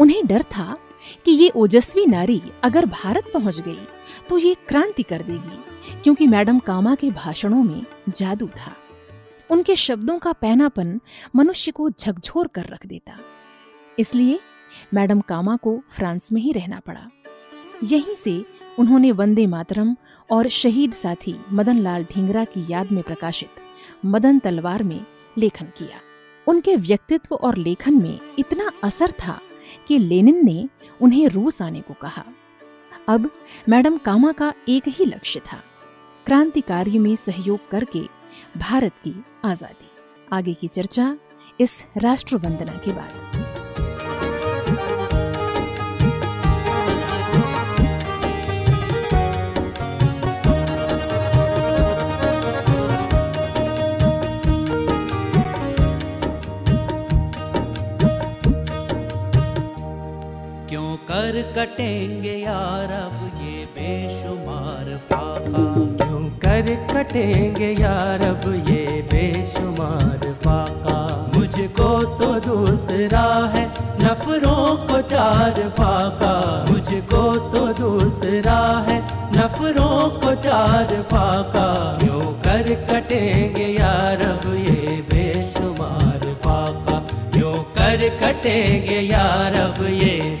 उन्हें 0.00 0.26
डर 0.26 0.42
था 0.50 0.76
कि 1.24 1.32
ये 1.32 1.48
ओजस्वी 1.56 2.06
नारी 2.06 2.40
अगर 2.62 2.86
भारत 2.86 3.30
पहुँच 3.34 3.60
गई 3.60 3.78
तो 4.28 4.38
ये 4.38 4.54
क्रांति 4.68 5.02
कर 5.02 5.22
देगी, 5.22 5.58
क्योंकि 6.02 6.26
मैडम 6.26 6.58
कामा 6.60 6.94
के 6.94 7.10
भाषणों 7.12 7.62
में 7.62 7.84
जादू 8.10 8.46
था। 8.48 8.74
उनके 9.50 9.76
शब्दों 9.76 10.18
का 10.18 10.32
पहनापन 10.32 11.00
मनुष्य 11.34 11.72
को 11.72 11.88
झकझोर 11.90 12.46
कर 12.46 12.66
रख 12.66 12.86
देता। 12.86 13.18
इसलिए 13.98 14.38
मैडम 14.94 15.20
कामा 15.20 15.56
को 15.56 15.80
फ्रांस 15.90 16.32
में 16.32 16.40
ही 16.42 16.52
रहना 16.52 16.80
पड़ा। 16.80 17.08
यहीं 17.84 18.14
से 18.14 18.44
उन्होंने 18.78 19.10
वंदे 19.12 19.46
मातरम 19.46 19.94
और 20.30 20.48
शहीद 20.48 20.92
साथी 20.92 21.34
मदन 21.52 21.78
लाल 21.78 22.04
ढींगरा 22.04 22.44
की 22.44 22.64
याद 22.68 22.92
में 22.92 23.02
प्रकाशित 23.02 23.60
मदन 24.04 24.38
तलवार 24.38 24.82
में 24.82 25.00
लेखन 25.36 25.66
किया। 25.78 26.00
उनके 26.46 26.76
व्यक्तित्व 26.76 27.34
और 27.34 27.56
लेखन 27.56 27.94
में 27.94 28.18
इतना 28.38 28.70
असर 28.84 29.12
था 29.18 29.38
कि 29.88 29.98
लेनिन 29.98 30.44
ने 30.44 30.68
उन्हें 31.00 31.26
रूस 31.28 31.60
आने 31.62 31.80
को 31.80 31.94
कहा। 31.94 32.24
अब 33.08 33.30
मैडम 33.68 33.96
कामा 33.98 34.32
का 34.32 34.52
एक 34.68 34.88
ही 34.88 35.04
लक्ष्य 35.04 35.40
था, 35.42 35.60
क्रांतिकार्य 36.26 36.98
में 36.98 37.14
सहयोग 37.16 37.68
करके 37.70 38.02
भारत 38.56 38.92
की 39.04 39.14
आज़ादी। 39.44 39.90
आगे 40.32 40.54
की 40.54 40.68
चर्चा 40.68 41.16
इस 41.60 41.84
राष्ट्र 41.96 42.36
वंदना 42.36 42.72
के 42.84 42.92
बाद। 42.92 43.22
क्यों 60.68 60.96
कर 61.08 61.42
कटेंगे 61.56 62.36
यार 62.36 62.92
अब 62.92 63.40
ये 63.42 63.64
बेशुमार 63.74 64.96
कर 66.54 66.74
कटेंगे 66.92 67.68
यार, 67.80 68.20
अब 68.20 68.66
ये 68.68 69.08
बेशुमार 69.12 70.32
फाका। 70.32 71.30
मुझको 71.34 71.88
तो 72.02 72.26
दूसरा 72.40 73.50
है, 73.54 73.64
नफरों 74.00 74.76
को 74.76 75.00
चार 75.02 75.60
फाका। 75.68 76.34
मुझको 76.70 77.22
तो 77.34 77.66
दूसरा 77.72 78.84
है, 78.88 78.98
नफरों 79.36 80.10
को 80.10 80.34
चार 80.34 80.94
फाका। 81.02 81.98
क्यों 81.98 82.22
कर 82.22 82.74
कटेंगे 82.90 83.66
यार, 83.80 84.20
अब 84.20 84.54
ये 84.54 84.96
बेशुमार 85.10 86.32
फाका। 86.44 86.98
क्यों 87.30 87.54
कर 87.54 88.08
कटेंगे 88.22 89.00
यार, 89.00 89.54
अब 89.54 89.86
ये 89.86 90.40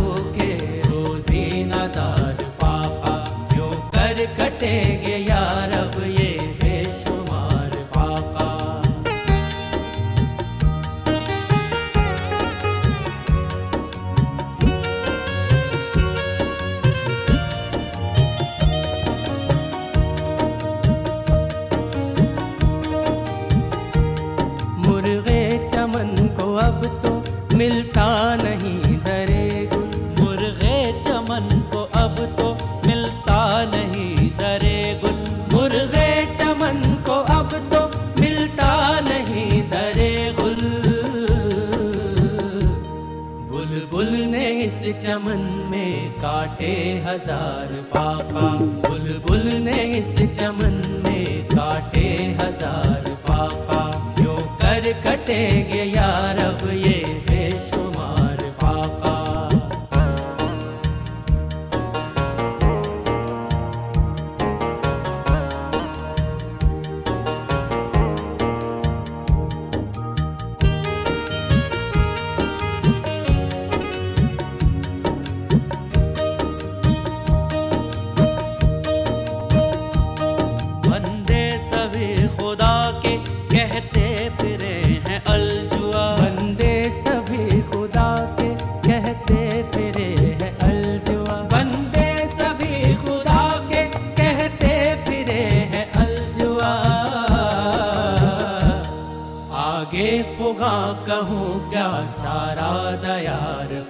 कहूँ 101.11 101.69
क्या 101.69 101.87
सारा 102.07 102.71
दया 103.03 103.39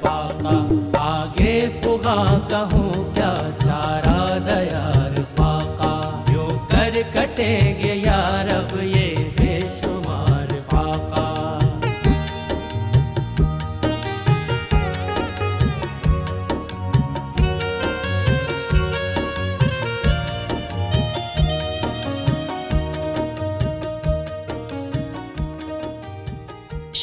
फाका 0.03 0.55
आगे 0.99 1.55
फुगा 1.81 2.15
कहूँ 2.51 3.10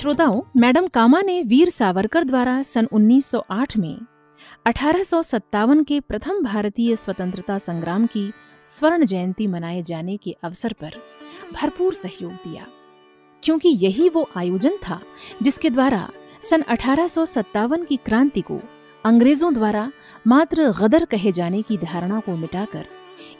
श्रोताओं, 0.09 0.43
मैडम 0.57 0.87
कामा 0.87 1.21
ने 1.21 1.43
वीर 1.43 1.69
सावरकर 1.69 2.25
द्वारा 2.25 2.63
सन 2.63 2.87
1908 2.93 3.77
में 3.77 3.99
अठारह 4.67 5.03
के 5.83 6.01
प्रथम 6.01 6.43
भारतीय 6.43 6.97
स्वतंत्रता 6.97 7.59
संग्राम 7.59 8.07
की 8.07 8.33
स्वर्ण 8.65 9.05
जयंती 9.05 9.47
मनाए 9.47 9.83
जाने 9.83 10.17
के 10.17 10.37
अवसर 10.43 10.73
पर 10.73 10.95
भरपूर 11.53 11.95
सहयोग 11.95 12.33
दिया। 12.33 12.67
क्योंकि 13.43 13.69
यही 13.69 14.09
वो 14.09 14.29
आयोजन 14.37 14.77
था 14.89 15.01
जिसके 15.43 15.71
द्वारा 15.71 16.11
सन 16.51 16.63
अठारह 16.63 17.07
सौ 17.07 17.27
सत्तावन 17.27 17.85
की 17.85 17.97
क्रांति 17.97 18.41
को 18.41 18.61
अंग्रेज़ों 19.05 19.55
द्वारा 19.55 19.93
मात्र 20.27 20.73
गदर 20.73 21.05
कहे 21.05 21.33
जाने 21.33 21.63
की 21.63 21.77
धारणा 21.77 22.21
को 22.21 22.37
मिटाकर 22.37 22.87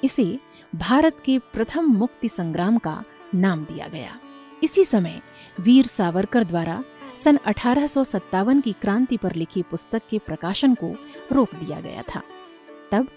इसे 0.05 0.39
भारत 0.75 1.17
के 1.25 1.39
प्रथम 1.39 1.85
मुक्ति 1.85 2.29
संग्राम 2.29 2.79
का 2.79 3.05
नाम 3.35 3.65
दिया 3.65 3.89
गया। 3.89 4.19
इसी 4.63 4.85
समय 4.85 5.21
वीर 5.61 5.87
सावरकर 5.87 6.45
द्वारा 6.45 6.83
सन 7.17 7.37
अठारह 7.37 7.87
सौ 7.87 8.05
सत्तावन 8.05 8.61
की 8.61 8.73
क्रांति 8.73 9.17
पर 9.17 9.35
लिखी 9.35 9.63
पुस्तक 9.63 10.03
के 10.11 10.19
प्रकाशन 10.19 10.75
को 10.75 10.95
रोक 11.33 11.55
दिया 11.55 11.81
गया 11.81 12.03
था। 12.03 12.23
तब 12.93 13.09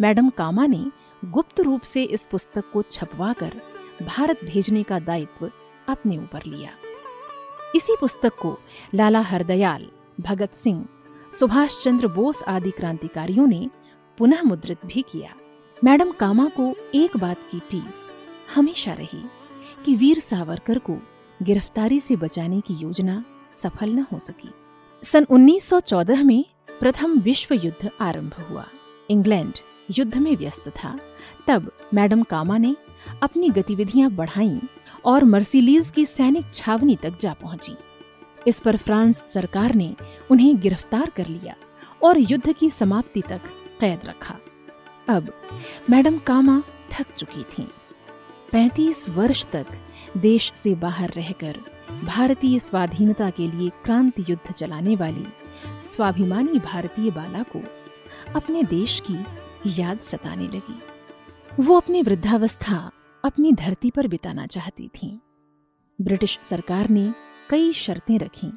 मैडम 0.00 0.28
कामा 0.30 0.66
ने 0.66 0.84
गुप्त 1.24 1.60
रूप 1.60 1.82
से 1.82 2.02
इस 2.02 2.26
पुस्तक 2.26 2.64
को 2.72 2.82
छपवाकर 2.82 3.52
भारत 4.02 4.44
भेजने 4.44 4.82
का 4.82 4.98
दायित्व 4.98 5.50
अपने 5.88 6.18
ऊपर 6.18 6.42
लिया। 6.46 6.70
इसी 7.74 7.96
पुस्तक 8.00 8.36
को 8.36 8.58
लाला 8.94 9.20
हरदयाल, 9.20 9.88
भगत 10.20 10.54
सिंह, 10.54 10.86
सुभाष 11.32 11.78
चंद्र 11.78 12.08
बोस 12.08 12.42
आदि 12.42 12.70
क्रांतिकारियों 12.70 13.46
ने 13.46 13.68
पुनः 14.18 14.42
मुद्रित 14.42 14.86
भी 14.86 15.02
किया। 15.02 15.34
मैडम 15.84 16.12
कामा 16.12 16.48
को 16.48 16.74
एक 16.94 17.16
बात 17.16 17.38
की 17.50 17.60
टीस 17.70 18.08
हमेशा 18.54 18.92
रही 18.92 19.22
कि 19.84 19.94
वीर 19.94 20.18
सावरकर 20.18 20.78
को 20.78 20.98
गिरफ्तारी 21.42 22.00
से 22.00 22.16
बचाने 22.16 22.60
की 22.60 22.74
योजना 22.74 23.24
सफल 23.52 23.90
न 23.90 24.06
हो 24.12 24.18
सकी। 24.18 24.48
सन 25.02 25.26
1914 25.30 26.22
में 26.22 26.44
प्रथम 26.80 27.18
विश्व 27.18 27.54
युद्ध 27.54 27.90
आरंभ 28.00 28.34
हुआ। 28.50 28.66
इंग्लैंड 29.10 29.52
युद्ध 29.90 30.16
में 30.16 30.36
व्यस्त 30.36 30.68
था। 30.68 30.98
तब 31.46 31.72
मैडम 31.94 32.22
कामा 32.22 32.58
ने 32.58 32.76
अपनी 33.22 33.48
गतिविधियाँ 33.48 34.10
बढ़ाईं 34.10 34.58
और 35.04 35.24
मर्सिलीज 35.24 35.90
की 35.90 36.06
सैनिक 36.06 36.44
छावनी 36.54 36.96
तक 36.96 37.18
जा 37.20 37.32
पहुँची। 37.32 37.72
इस 38.46 38.60
पर 38.60 38.76
फ्रांस 38.76 39.24
सरकार 39.32 39.74
ने 39.74 39.96
उन्हें 40.30 40.60
गिरफ़्तार 40.60 41.10
कर 41.10 41.26
लिया 41.26 41.54
और 42.02 42.18
युद्ध 42.18 42.52
की 42.52 42.70
समाप्ति 42.70 43.22
तक 43.22 43.40
कैद 43.80 44.00
रखा। 44.04 44.36
अब 45.08 45.32
मैडम 45.90 46.18
कामा 46.18 46.62
थक 46.92 47.06
चुकी 47.16 47.42
थीं। 47.42 47.66
35 48.52 49.08
वर्ष 49.08 49.46
तक 49.46 49.66
देश 50.16 50.52
से 50.54 50.74
बाहर 50.74 51.10
रहकर 51.10 51.58
भारतीय 52.04 52.58
स्वाधीनता 52.58 53.30
के 53.30 53.50
लिए 53.50 53.70
क्रांति 53.70 54.24
युद्ध 54.30 54.52
चलाने 54.52 54.96
वाली 54.96 55.26
स्वाभिमानी 55.80 56.58
भारतीय 56.58 57.10
बाला 57.10 57.42
को 57.42 57.62
अपने 58.36 58.62
देश 58.62 59.02
की 59.10 59.24
याद 59.80 59.98
सताने 59.98 60.44
लगी। 60.44 60.82
वो 61.60 61.76
अपनी 61.76 62.02
वृद्धावस्था, 62.02 62.90
अपनी 63.24 63.52
धरती 63.52 63.90
पर 63.90 64.06
बिताना 64.06 64.46
चाहती 64.46 64.88
थीं। 64.88 65.18
ब्रिटिश 66.00 66.38
सरकार 66.42 66.88
ने 66.88 67.14
कई 67.50 67.72
शर्तें 67.72 68.18
रखीं, 68.18 68.50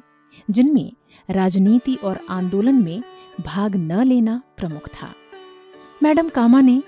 जिनमें 0.50 0.92
राजनीति 1.30 1.94
और 1.94 2.20
आंदोलन 2.30 2.74
में 2.74 3.02
भाग 3.40 3.76
न 3.76 4.02
लेना 4.02 4.42
प्रमुख 4.56 4.88
था। 4.88 5.14
मैडम 6.02 6.28
कामा 6.28 6.60
ने 6.60 6.82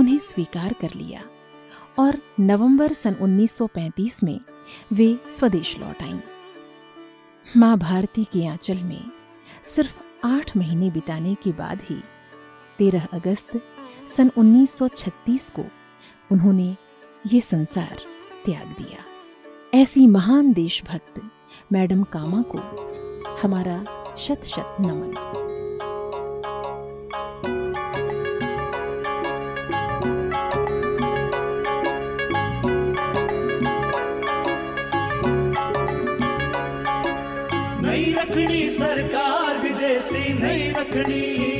उन्हें 0.00 0.18
स्वीकार 0.18 0.72
कर 0.72 0.90
लिया। 0.96 1.24
और 1.98 2.18
नवंबर 2.40 2.92
सन 2.92 3.14
1935 3.14 4.22
में 4.22 4.40
वे 4.92 5.18
स्वदेश 5.30 5.78
लौट 5.78 6.02
आईं। 6.02 6.20
माँ 7.56 7.78
भारती 7.78 8.24
के 8.24 8.46
आंचल 8.46 8.76
में 8.76 9.10
सिर्फ़ 9.64 9.98
आठ 10.24 10.56
महीने 10.56 10.90
बिताने 10.90 11.34
के 11.34 11.52
बाद 11.52 11.80
ही 11.82 12.02
13 12.78 13.06
अगस्त 13.12 13.60
सन 14.16 14.30
1936 14.38 15.50
को 15.50 15.64
उन्होंने 16.32 16.76
ये 17.26 17.40
संसार 17.40 17.98
त्याग 18.44 18.66
दिया। 18.66 19.04
ऐसी 19.74 20.06
महान 20.06 20.52
देशभक्त 20.52 21.30
मैडम 21.72 22.02
कामा 22.02 22.42
को 22.42 22.58
हमारा 23.42 23.84
शत 24.18 24.44
शत 24.44 24.76
नमन। 24.80 25.45
नहीं 40.96 41.55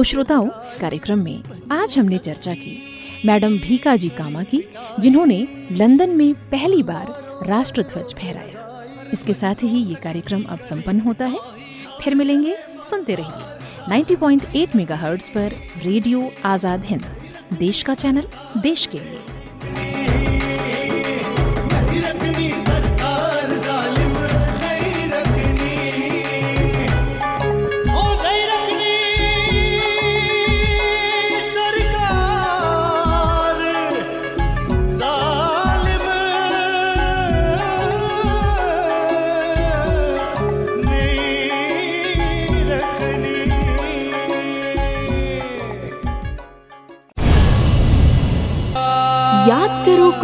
तो 0.00 0.04
श्रोताओं, 0.04 0.46
कार्यक्रम 0.80 1.18
में 1.18 1.42
आज 1.72 1.96
हमने 1.98 2.18
चर्चा 2.18 2.52
की 2.54 2.76
मैडम 3.26 3.58
भीका 3.58 3.94
जी 3.96 4.08
कामा 4.08 4.42
की 4.42 4.62
जिन्होंने 5.00 5.36
लंदन 5.72 6.10
में 6.10 6.34
पहली 6.50 6.82
बार 6.82 7.42
राष्ट्र 7.46 7.82
ध्वज 7.82 8.14
फहराया। 8.14 9.10
इसके 9.12 9.34
साथ 9.34 9.62
ही 9.62 9.82
ये 9.82 9.94
कार्यक्रम 9.94 10.42
अब 10.42 10.58
संपन्न 10.60 11.00
होता 11.00 11.26
है। 11.26 11.38
फिर 12.00 12.14
मिलेंगे, 12.14 12.56
सुनते 12.90 13.14
रहिए 13.14 13.84
90.8 13.90 14.76
मेगाहर्ट्ज़ 14.76 15.30
पर 15.30 15.56
रेडियो 15.84 16.30
आज़ाद 16.44 16.84
हिंद, 16.84 17.06
देश 17.58 17.82
का 17.82 17.94
चैनल, 17.94 18.28
देश 18.58 18.86
के 18.86 18.98
लिए। 18.98 19.19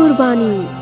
कुर्बानी। 0.07 0.76